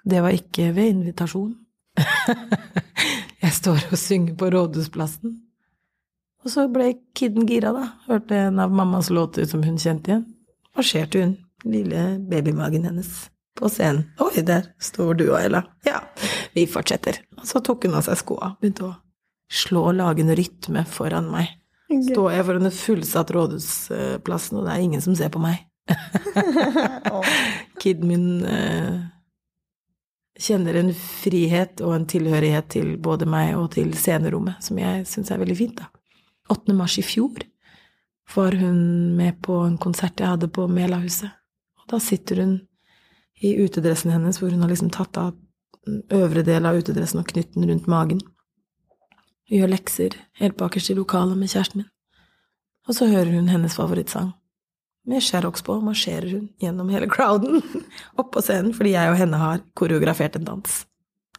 [0.05, 1.53] Det var ikke ved invitasjon.
[3.45, 5.40] jeg står og synger på Rådhusplassen.
[6.45, 7.86] Og så ble kidden gira, da.
[8.09, 10.26] Hørte en av mammas låter som hun kjente igjen.
[10.76, 14.09] Marsjerte hun, lille babymagen hennes, på scenen.
[14.21, 15.62] Oi, der står du, Ayla.
[15.87, 16.01] Ja,
[16.57, 17.21] vi fortsetter.
[17.39, 18.95] Og så tok hun av seg skoa, begynte å
[19.53, 21.53] slå og lage en rytme foran meg.
[22.09, 25.62] Står jeg foran en fullsatt rådhusplassen, og det er ingen som ser på meg.
[27.83, 29.05] Kiden min eh,
[30.41, 35.31] kjenner en frihet og en tilhørighet til både meg og til scenerommet, som jeg syns
[35.31, 35.91] er veldig fint, da.
[36.53, 36.75] 8.
[36.77, 37.45] mars i fjor
[38.35, 41.33] var hun med på en konsert jeg hadde på Melahuset.
[41.85, 42.55] Og da sitter hun
[43.45, 45.35] i utedressen hennes, hvor hun har liksom tatt av
[46.14, 48.22] øvre del av utedressen og knytt den rundt magen
[49.53, 51.91] gjør lekser helt bakerst i lokalet med kjæresten min,
[52.89, 54.32] og så hører hun hennes favorittsang.
[55.05, 57.61] Med Sherrox på marsjerer hun gjennom hele crowden
[58.20, 60.78] opp på scenen fordi jeg og henne har koreografert en dans.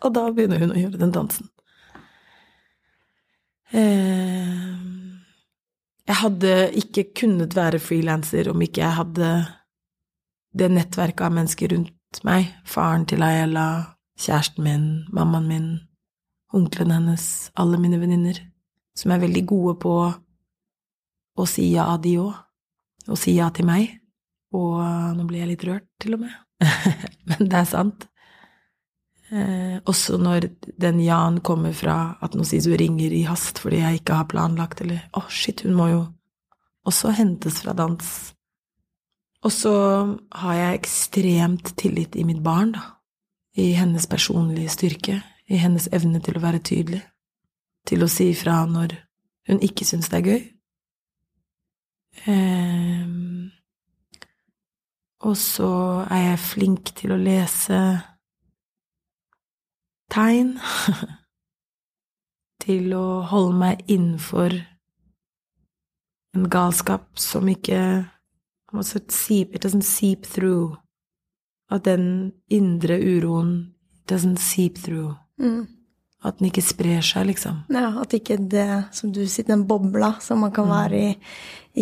[0.06, 1.50] Og da begynner hun å gjøre den dansen.
[3.74, 4.62] Eh,
[6.06, 9.32] jeg hadde ikke kunnet være frilanser om ikke jeg hadde
[10.56, 12.48] det nettverket av mennesker rundt meg.
[12.68, 13.68] Faren til Ayala,
[14.20, 15.70] kjæresten min, mammaen min,
[16.56, 18.40] onkelen hennes, alle mine venninner,
[18.96, 19.96] som er veldig gode på
[21.36, 22.34] å si ja, de òg,
[23.12, 24.02] og si ja til meg,
[24.56, 24.80] Og
[25.18, 26.36] nå blir jeg litt rørt, til og med.
[27.28, 28.06] Men det er sant.
[29.36, 30.48] Eh, også når
[30.80, 32.46] den Jan kommer fra at hun
[32.80, 36.02] ringer i hast fordi jeg ikke har planlagt, eller å, oh, shit, hun må jo
[36.88, 38.35] også hentes fra dans.
[39.46, 39.76] Og så
[40.42, 42.82] har jeg ekstremt tillit i mitt barn, da.
[43.56, 47.00] I hennes personlige styrke, i hennes evne til å være tydelig,
[47.88, 48.98] til å si ifra når
[49.48, 50.42] hun ikke syns det er gøy.
[52.28, 53.52] Um,
[55.24, 55.70] og så
[56.10, 57.80] er jeg flink til å lese
[60.12, 60.56] tegn
[62.66, 64.58] til å holde meg innenfor
[66.36, 67.80] en galskap som ikke
[68.80, 70.78] It doesn't seep through.
[71.72, 73.74] At den indre uroen
[74.08, 75.16] doesn't seep through.
[75.42, 75.68] Mm.
[76.26, 77.64] At den ikke sprer seg, liksom.
[77.70, 78.68] Ja, at ikke det
[78.98, 80.74] som du sier, den bobla som man kan mm.
[80.74, 81.12] være i,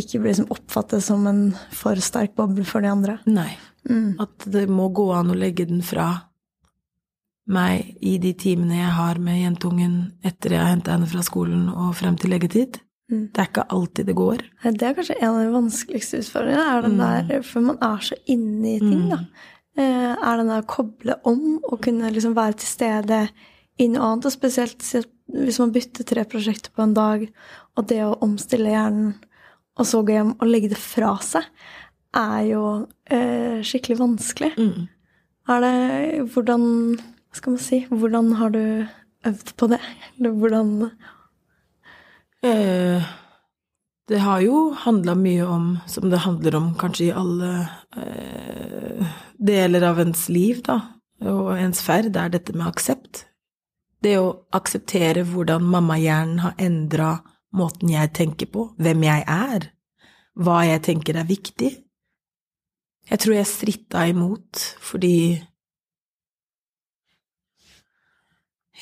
[0.02, 3.18] ikke blir liksom oppfattet som en for sterk boble for de andre.
[3.30, 3.52] Nei.
[3.89, 4.20] Mm.
[4.24, 6.10] At det må gå an å legge den fra
[7.52, 11.68] meg i de timene jeg har med jentungen etter jeg har henta henne fra skolen
[11.72, 12.80] og frem til leggetid.
[13.14, 13.24] Mm.
[13.30, 14.43] Det er ikke alltid det går.
[14.66, 17.01] Det er kanskje en av de vanskeligste utfordringene, er den mm.
[17.03, 19.20] der, for man er så inne i ting, da.
[19.22, 19.49] Mm.
[19.84, 23.22] Eh, er den der å koble om og kunne liksom være til stede
[23.82, 24.84] i noe annet, og spesielt
[25.34, 27.24] hvis man bytter tre prosjekter på en dag,
[27.78, 29.16] og det å omstille hjernen
[29.74, 31.47] og så gå hjem og legge det fra seg,
[32.14, 32.66] er jo
[33.09, 34.51] eh, skikkelig vanskelig.
[34.59, 34.86] Mm.
[35.49, 35.78] Er det
[36.34, 36.68] Hvordan
[37.34, 37.80] hva skal man si?
[37.89, 38.86] Hvordan har du
[39.26, 39.80] øvd på det?
[40.20, 40.68] Eller hvordan
[42.44, 43.04] eh,
[44.08, 47.52] Det har jo handla mye om, som det handler om kanskje i alle
[47.96, 50.80] eh, deler av ens liv, da,
[51.24, 53.26] og ens ferd, er dette med aksept.
[54.04, 57.14] Det å akseptere hvordan mammahjernen har endra
[57.56, 59.70] måten jeg tenker på, hvem jeg er,
[60.36, 61.72] hva jeg tenker er viktig.
[63.10, 65.16] Jeg tror jeg stritta imot fordi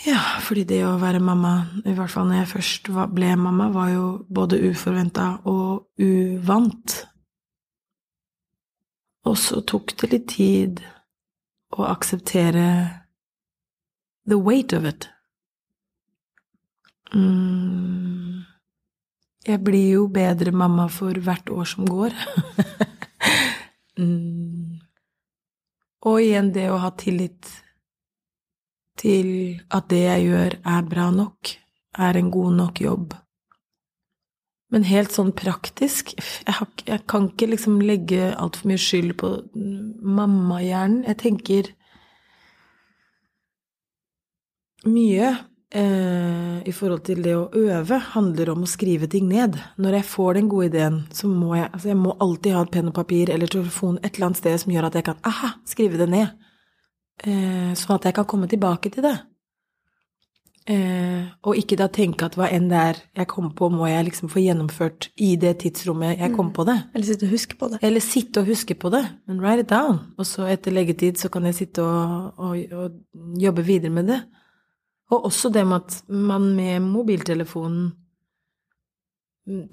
[0.02, 1.54] Ja, fordi det å være mamma,
[1.86, 6.96] i hvert fall når jeg først ble mamma, var jo både uforventa og uvant.
[9.30, 10.82] Og så tok det litt tid
[11.78, 12.66] å akseptere
[14.26, 15.10] the weight of it.
[17.14, 18.42] Mm.
[19.46, 22.18] Jeg blir jo bedre mamma for hvert år som går.
[24.02, 24.80] mm.
[26.10, 27.50] Og igjen det å ha tillit
[29.00, 31.54] til at det jeg gjør, er bra nok,
[32.00, 33.14] er en god nok jobb.
[34.72, 39.34] Men helt sånn praktisk Jeg, har, jeg kan ikke liksom legge altfor mye skyld på
[40.02, 41.04] mammahjernen.
[41.10, 41.72] Jeg tenker
[44.88, 45.28] mye
[45.76, 49.60] eh, i forhold til det å øve handler om å skrive ting ned.
[49.76, 52.74] Når jeg får den gode ideen, så må jeg altså jeg må alltid ha et
[52.78, 55.54] penn og papir eller telefon et eller annet sted som gjør at jeg kan aha,
[55.68, 56.32] skrive det ned
[57.22, 59.18] sånn at jeg kan komme tilbake til det.
[60.70, 64.06] Eh, og ikke da tenke at hva enn det er jeg kommer på, må jeg
[64.12, 66.54] liksom få gjennomført i det tidsrommet jeg kom mm.
[66.54, 66.76] på det.
[66.94, 67.80] Eller sitte og huske på det.
[67.88, 69.02] Eller sitte og huske på det.
[69.26, 70.04] Men write it down.
[70.22, 74.20] Og så etter leggetid så kan jeg sitte og, og, og jobbe videre med det.
[75.12, 77.90] Og også det med at man med mobiltelefonen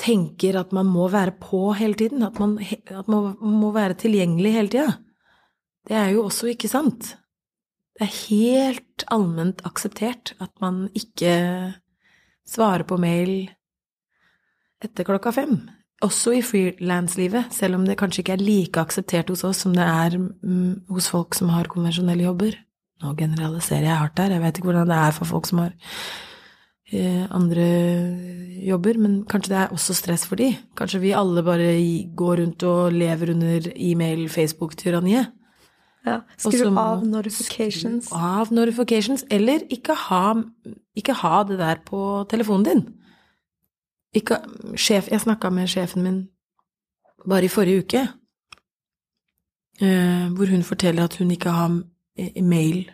[0.00, 2.24] tenker at man må være på hele tiden.
[2.24, 2.56] At man,
[2.88, 4.90] at man må være tilgjengelig hele tida.
[5.88, 7.12] Det er jo også ikke sant.
[7.98, 11.32] Det er helt allment akseptert at man ikke
[12.46, 13.48] svarer på mail
[14.84, 15.56] etter klokka fem.
[16.06, 19.82] Også i frilanslivet, selv om det kanskje ikke er like akseptert hos oss som det
[19.82, 22.54] er mm, hos folk som har konvensjonelle jobber.
[23.02, 25.72] Nå generaliserer jeg hardt her, jeg vet ikke hvordan det er for folk som har
[26.94, 27.66] eh, andre
[28.62, 30.52] jobber, men kanskje det er også stress for de.
[30.78, 31.74] Kanskje vi alle bare
[32.14, 35.34] går rundt og lever under e-mail, Facebook-tyranniet.
[36.08, 36.20] Ja.
[36.40, 38.08] Skru av notifications.
[38.08, 40.22] Skru av notifications, eller ikke ha,
[40.96, 42.00] ikke ha, det der på
[42.30, 42.84] telefonen din.
[44.16, 44.40] Ikke,
[44.76, 46.18] sjef, jeg snakka med sjefen min
[47.28, 48.06] bare i forrige uke,
[49.82, 51.74] uh, hvor hun forteller at hun ikke har
[52.42, 52.88] mail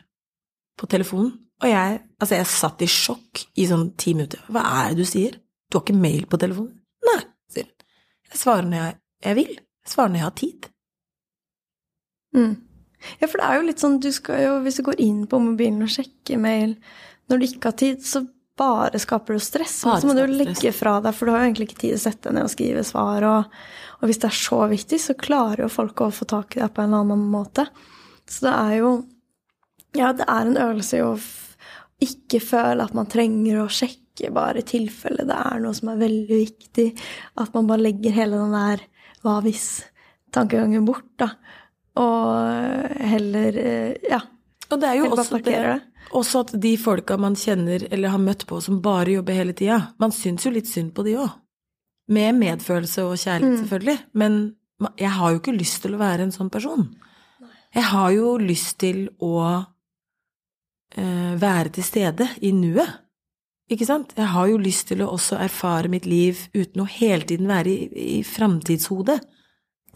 [0.78, 1.32] på telefonen.
[1.62, 4.42] Og jeg, altså jeg satt i sjokk i sånn ti minutter.
[4.52, 5.38] Hva er det du sier?
[5.70, 6.74] Du har ikke mail på telefonen?
[7.06, 7.20] Nei,
[7.52, 7.86] sier hun.
[8.30, 8.96] Jeg svarer når jeg,
[9.28, 9.52] jeg vil.
[9.54, 10.68] Jeg svarer når jeg har tid.
[12.34, 12.54] Mm.
[13.20, 15.40] Ja, for det er jo litt sånn du skal jo, Hvis du går inn på
[15.42, 16.78] mobilen og sjekker mail
[17.30, 18.20] når du ikke har tid, så
[18.58, 19.78] bare skaper du stress.
[19.84, 21.98] Bare så må du legge fra deg, for du har jo egentlig ikke tid til
[21.98, 23.26] å sette deg ned og skrive svar.
[23.26, 23.56] Og,
[23.96, 26.74] og, hvis det er så viktig, så klarer jo folk å få tak i deg
[26.74, 27.66] på en eller annen måte.
[28.30, 28.92] Så det er jo
[29.94, 31.14] Ja, det er en øvelse i å
[32.02, 36.00] ikke føle at man trenger å sjekke bare i tilfelle det er noe som er
[36.02, 36.88] veldig viktig.
[37.40, 38.82] At man bare legger hele den der
[39.24, 39.84] hva hvis
[40.34, 41.30] tankegangen bort, da.
[42.00, 43.58] Og heller
[44.10, 44.20] Ja.
[44.72, 45.58] Og det er jo også, det,
[46.10, 49.80] også at de folka man kjenner eller har møtt på som bare jobber hele tida,
[50.00, 51.34] man syns jo litt synd på de òg.
[52.10, 53.60] Med medfølelse og kjærlighet, mm.
[53.62, 53.98] selvfølgelig.
[54.12, 54.40] Men
[55.00, 56.88] jeg har jo ikke lyst til å være en sånn person.
[57.74, 59.34] Jeg har jo lyst til å
[60.98, 63.00] uh, være til stede i nuet.
[63.72, 64.12] Ikke sant?
[64.18, 67.72] Jeg har jo lyst til å også erfare mitt liv uten å hele tiden være
[67.72, 69.18] i, i framtidshodet.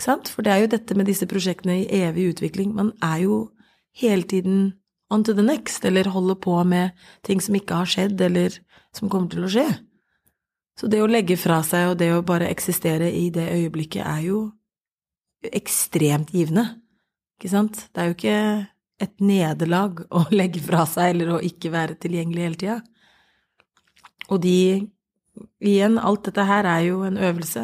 [0.05, 2.75] For det er jo dette med disse prosjektene i evig utvikling.
[2.77, 3.39] Man er jo
[3.99, 4.75] hele tiden
[5.11, 6.91] on to the next, eller holder på med
[7.25, 8.59] ting som ikke har skjedd, eller
[8.95, 9.67] som kommer til å skje.
[10.79, 14.21] Så det å legge fra seg og det å bare eksistere i det øyeblikket er
[14.29, 14.43] jo
[15.43, 16.67] ekstremt givende.
[17.39, 17.89] Ikke sant?
[17.95, 18.39] Det er jo ikke
[19.03, 22.79] et nederlag å legge fra seg eller å ikke være tilgjengelig hele tida.
[24.29, 24.61] Og de
[25.63, 27.63] Igjen, alt dette her er jo en øvelse.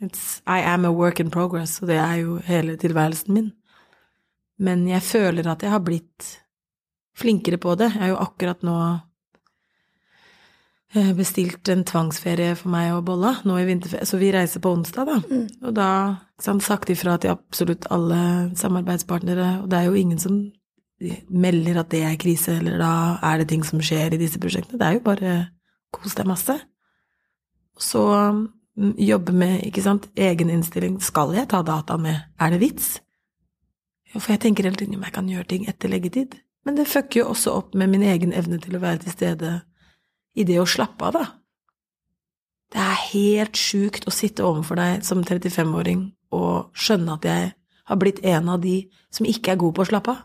[0.00, 3.52] It's, I am a work in progress, og det er jo hele tilværelsen min.
[4.58, 6.28] Men jeg føler at jeg har blitt
[7.16, 7.90] flinkere på det.
[7.94, 8.76] Jeg har jo akkurat nå
[10.94, 14.74] eh, bestilt en tvangsferie for meg og Bolla nå i vinterferie, så vi reiser på
[14.76, 15.16] onsdag, da.
[15.24, 15.48] Mm.
[15.64, 15.88] Og da
[16.42, 18.20] sant, sagt ifra til absolutt alle
[18.56, 20.40] samarbeidspartnere, og det er jo ingen som
[21.28, 22.92] melder at det er krise, eller da
[23.28, 24.80] er det ting som skjer i disse prosjektene.
[24.80, 25.36] Det er jo bare
[25.96, 26.52] Kos deg masse.
[27.80, 28.02] Så
[28.76, 30.98] jobbe med, ikke sant, egen innstilling.
[31.02, 32.18] Skal jeg ta data med?
[32.40, 32.88] Er det vits?
[34.16, 36.36] For jeg tenker hele tiden om jeg kan gjøre ting etter leggetid.
[36.66, 39.50] Men det fucker jo også opp med min egen evne til å være til stede
[40.36, 41.26] i det å slappe av, da.
[42.74, 47.52] Det er helt sjukt å sitte overfor deg som 35-åring og skjønne at jeg
[47.86, 48.80] har blitt en av de
[49.14, 50.24] som ikke er god på å slappe av.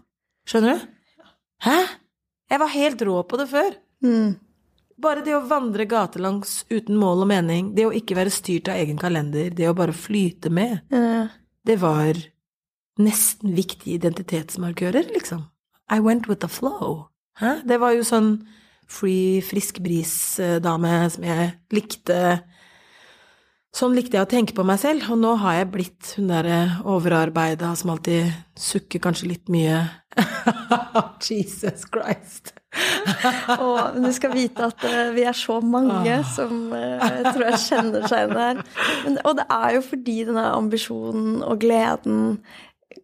[0.49, 0.87] Skjønner du?
[1.67, 1.77] Hæ?
[2.49, 3.75] Jeg var helt rå på det før.
[4.03, 4.33] Mm.
[5.01, 8.81] Bare det å vandre gatelangs uten mål og mening, det å ikke være styrt av
[8.81, 11.27] egen kalender, det å bare flyte med, ja.
[11.65, 12.19] det var
[13.01, 15.47] nesten viktige identitetsmarkører, liksom.
[15.91, 17.07] I went with the flow.
[17.41, 17.61] Hæ?
[17.67, 18.35] Det var jo sånn
[18.91, 22.17] free, frisk bris-dame som jeg likte
[23.71, 26.57] Sånn likte jeg å tenke på meg selv, og nå har jeg blitt hun derre
[26.83, 28.27] overarbeida som alltid
[28.59, 29.85] sukker kanskje litt mye.
[31.23, 32.51] Jesus Christ.
[33.65, 36.23] og du skal vite at uh, vi er så mange ah.
[36.35, 38.55] som uh, jeg tror jeg kjenner seg igjen der.
[39.03, 42.17] Men, og det er jo fordi denne ambisjonen og gleden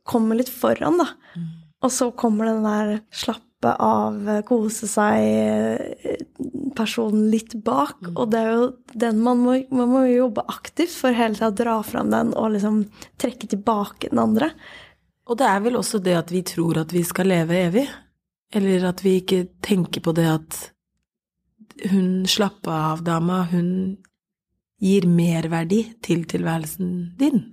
[0.07, 1.07] kommer litt foran, da.
[1.35, 1.47] Mm.
[1.83, 3.45] Og så kommer den der slappe
[3.83, 4.15] av,
[4.47, 7.97] kose seg-personen litt bak.
[8.01, 8.15] Mm.
[8.15, 8.65] Og det er jo
[9.05, 12.51] den man må, man må jobbe aktivt for hele tida å dra fram den og
[12.55, 12.75] liksom
[13.21, 14.47] trekke tilbake den andre.
[15.27, 17.87] Og det er vel også det at vi tror at vi skal leve evig.
[18.55, 20.59] Eller at vi ikke tenker på det at
[21.91, 23.97] hun slappe av-dama, hun
[24.81, 27.43] gir merverdi til tilværelsen din.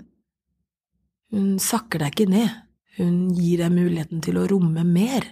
[1.35, 2.61] Hun sakker deg ikke ned.
[2.99, 5.27] Hun gir deg muligheten til å romme mer.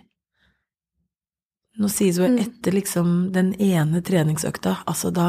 [1.78, 2.38] Nå sies jo mm.
[2.42, 5.28] etter liksom den ene treningsøkta, altså da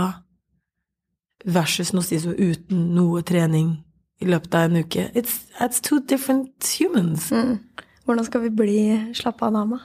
[1.46, 3.78] versus nå sies jo uten noe trening
[4.24, 5.10] i løpet av en uke.
[5.16, 7.30] It's, it's two different humans.
[7.32, 7.60] Mm.
[8.04, 8.80] Hvordan skal vi bli
[9.16, 9.80] slappa av dama?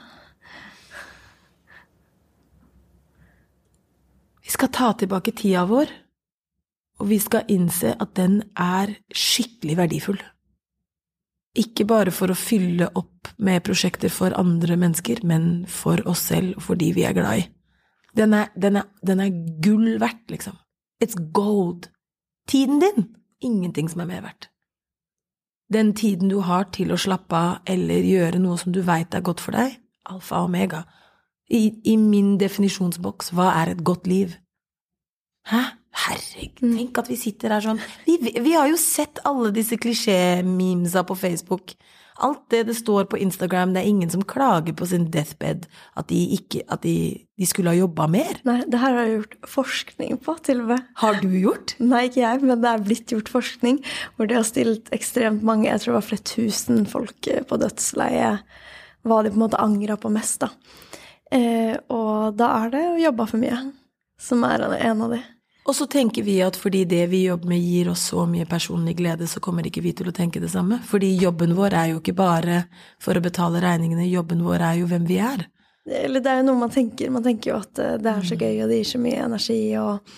[4.49, 5.91] Vi skal ta tilbake tida vår,
[6.97, 10.17] og vi skal innse at den er skikkelig verdifull.
[11.61, 16.57] Ikke bare for å fylle opp med prosjekter for andre mennesker, men for oss selv
[16.57, 17.45] og for de vi er glad i.
[18.17, 20.57] Den er, den er, den er gull verdt, liksom.
[20.97, 21.91] It's gold.
[22.49, 23.05] Tiden din,
[23.45, 24.49] ingenting som er mer verdt.
[25.69, 29.21] Den tiden du har til å slappe av eller gjøre noe som du veit er
[29.21, 29.77] godt for deg,
[30.09, 30.87] alfa og omega.
[31.49, 34.37] I, I min definisjonsboks, hva er et godt liv?
[35.49, 35.65] Hæ?
[35.99, 36.75] Herregud, mm.
[36.77, 41.17] tenk at vi sitter her sånn Vi, vi har jo sett alle disse klisjé-memesa på
[41.17, 41.73] Facebook.
[42.19, 45.65] Alt det det står på Instagram, det er ingen som klager på sin deathbed
[45.97, 46.93] at de, ikke, at de,
[47.39, 48.41] de skulle ha jobba mer.
[48.47, 50.89] Nei, det her har jeg gjort forskning på, til og med.
[50.99, 51.73] Har du gjort?
[51.79, 53.79] Nei, ikke jeg, men det er blitt gjort forskning
[54.17, 58.35] hvor de har stilt ekstremt mange, jeg tror det var flere tusen folk på dødsleie,
[59.07, 60.51] hva de på en måte angra på mest, da.
[61.31, 63.59] Eh, og da er det å jobbe for mye
[64.19, 65.19] som er en av de.
[65.69, 68.95] Og så tenker vi at fordi det vi jobber med gir oss så mye personlig
[68.97, 70.79] glede, så kommer ikke vi til å tenke det samme.
[70.89, 72.63] Fordi jobben vår er jo ikke bare
[73.01, 75.45] for å betale regningene, jobben vår er jo hvem vi er.
[75.89, 77.11] Eller det er jo noe man tenker.
[77.13, 78.41] Man tenker jo at eh, det er så mm.
[78.41, 80.15] gøy, og det gir så mye energi, og,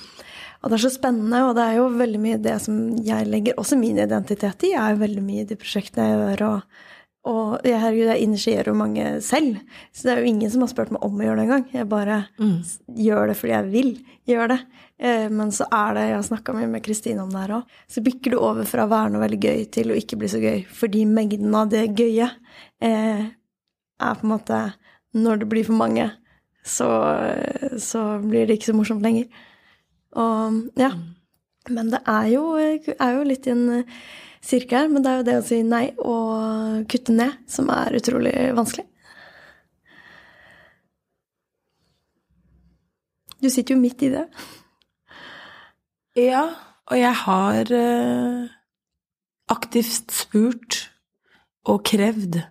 [0.62, 1.44] og det er så spennende.
[1.50, 2.80] Og det er jo veldig mye det som
[3.12, 6.88] jeg legger også min identitet i, er jo veldig mye de prosjektene jeg gjør, og
[7.30, 9.60] Og jeg, herregud, jeg initierer jo mange selv,
[9.94, 11.66] så det er jo ingen som har spurt meg om å gjøre det engang.
[11.70, 12.56] Jeg bare mm.
[12.98, 13.92] gjør det fordi jeg vil
[14.32, 14.58] gjøre det.
[15.06, 17.76] Eh, men så er det Jeg har snakka mye med Kristine om det her òg.
[17.86, 20.42] Så bikker du over fra å være noe veldig gøy til å ikke bli så
[20.42, 20.66] gøy.
[20.80, 22.32] Fordi mengden av det gøye
[22.82, 23.22] eh,
[24.02, 24.64] er på en måte
[25.14, 26.06] Når det blir for mange,
[26.64, 26.88] så,
[27.78, 29.28] så blir det ikke så morsomt lenger.
[30.16, 30.94] Og ja.
[30.96, 31.10] Mm.
[31.70, 33.66] Men det er jo, er jo litt i en
[34.42, 38.34] sirkel, men det er jo det å si nei og kutte ned som er utrolig
[38.58, 38.88] vanskelig.
[43.42, 44.26] Du sitter jo midt i det.
[46.20, 46.44] Ja,
[46.92, 48.50] og jeg har uh,
[49.50, 50.82] aktivt spurt
[51.66, 52.42] og krevd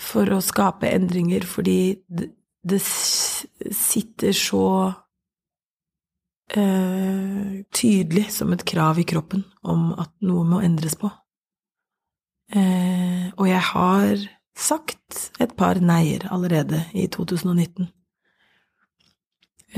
[0.00, 4.64] for å skape endringer, fordi det sitter så
[6.56, 11.10] eh, tydelig som et krav i kroppen om at noe må endres på.
[12.50, 14.26] Eh, og jeg har
[14.58, 17.88] sagt et par neier allerede i 2019.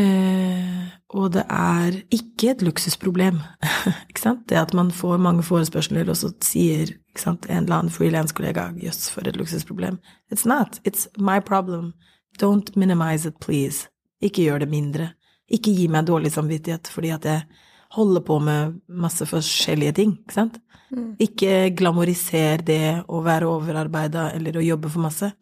[0.00, 3.42] Eh, og det er ikke et luksusproblem,
[4.08, 4.46] ikke sant?
[4.48, 9.10] Det at man får mange forespørsler, og så sier sant, en eller annen frilanskollega 'jøss,
[9.12, 10.00] for et luksusproblem'.
[10.32, 10.80] It's not.
[10.88, 11.92] It's my problem.
[12.40, 13.88] Don't minimize it, please.
[14.22, 15.12] Ikke gjør det mindre.
[15.52, 17.46] Ikke gi meg dårlig samvittighet fordi at jeg
[17.92, 20.60] holder på med masse forskjellige ting, ikke sant?
[20.92, 21.14] Mm.
[21.20, 25.32] Ikke glamoriser det å være overarbeida eller å jobbe for masse.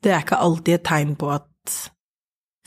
[0.00, 1.46] Det er ikke alltid et tegn på at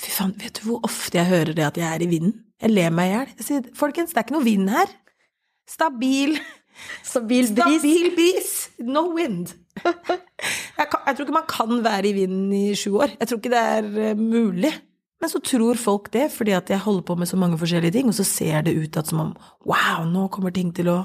[0.03, 2.33] Fy faen, vet du hvor ofte jeg hører det at jeg er i vinden?
[2.59, 3.31] Jeg ler meg i hjel.
[3.37, 4.89] Jeg sier folkens, det er ikke noe vind her.
[5.69, 6.35] Stabil
[7.13, 7.79] Stabil bris.
[7.79, 8.53] Stabil bris.
[8.83, 9.53] No wind.
[10.73, 13.13] Jeg, kan, jeg, tror ikke man kan være i vinden i sju år.
[13.19, 14.71] Jeg tror ikke det er uh, mulig.
[15.23, 18.09] Men så tror folk det fordi at jeg holder på med så mange forskjellige ting,
[18.11, 19.29] og så ser det ut at som om
[19.63, 20.97] wow, nå kommer ting til å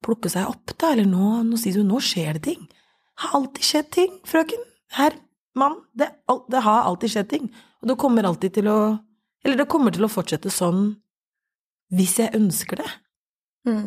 [0.00, 2.62] plukke seg opp, da, eller nå, nå sier du nå skjer det ting.
[2.64, 4.64] Det har alltid skjedd ting, frøken,
[4.96, 5.18] herr,
[5.60, 6.08] mann, det,
[6.48, 7.52] det har alltid skjedd ting.
[7.84, 8.78] Og det kommer alltid til å
[9.44, 10.82] Eller det kommer til å fortsette sånn
[11.96, 12.90] hvis jeg ønsker det.
[13.68, 13.86] Mm.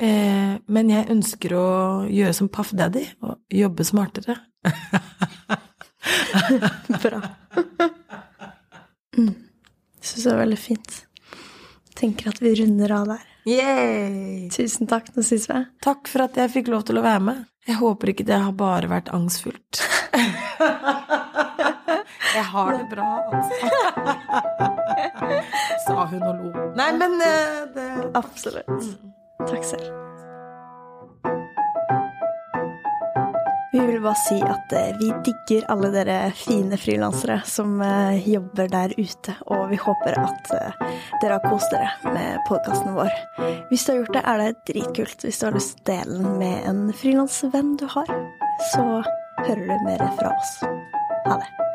[0.00, 1.66] Eh, men jeg ønsker å
[2.08, 4.38] gjøre som Paff Daddy og jobbe smartere.
[7.04, 7.20] Bra.
[9.16, 9.34] Mm.
[10.00, 11.06] Jeg syns det var veldig fint.
[11.94, 13.22] Tenker at vi runder av der.
[13.44, 14.48] Yay!
[14.52, 15.64] Tusen takk, nå ses vi.
[15.84, 17.38] Takk for at jeg fikk lov til å være med.
[17.68, 19.74] Jeg håper ikke det har bare vært angstfullt.
[22.36, 23.54] jeg har det bra, altså.
[25.86, 26.48] Sa hun og lo.
[26.76, 27.88] Nei, men eh, det
[28.20, 28.82] Absolutt.
[29.44, 30.13] Takk selv.
[33.74, 38.68] Vi vil bare si at eh, vi digger alle dere fine frilansere som eh, jobber
[38.70, 43.10] der ute, og vi håper at eh, dere har kost dere med podkasten vår.
[43.72, 45.26] Hvis du har gjort det, er det dritkult.
[45.26, 48.16] Hvis du har lyst til å dele den med en frilansvenn du har,
[48.70, 48.86] så
[49.42, 50.58] hører du mer fra oss.
[51.26, 51.73] Ha det.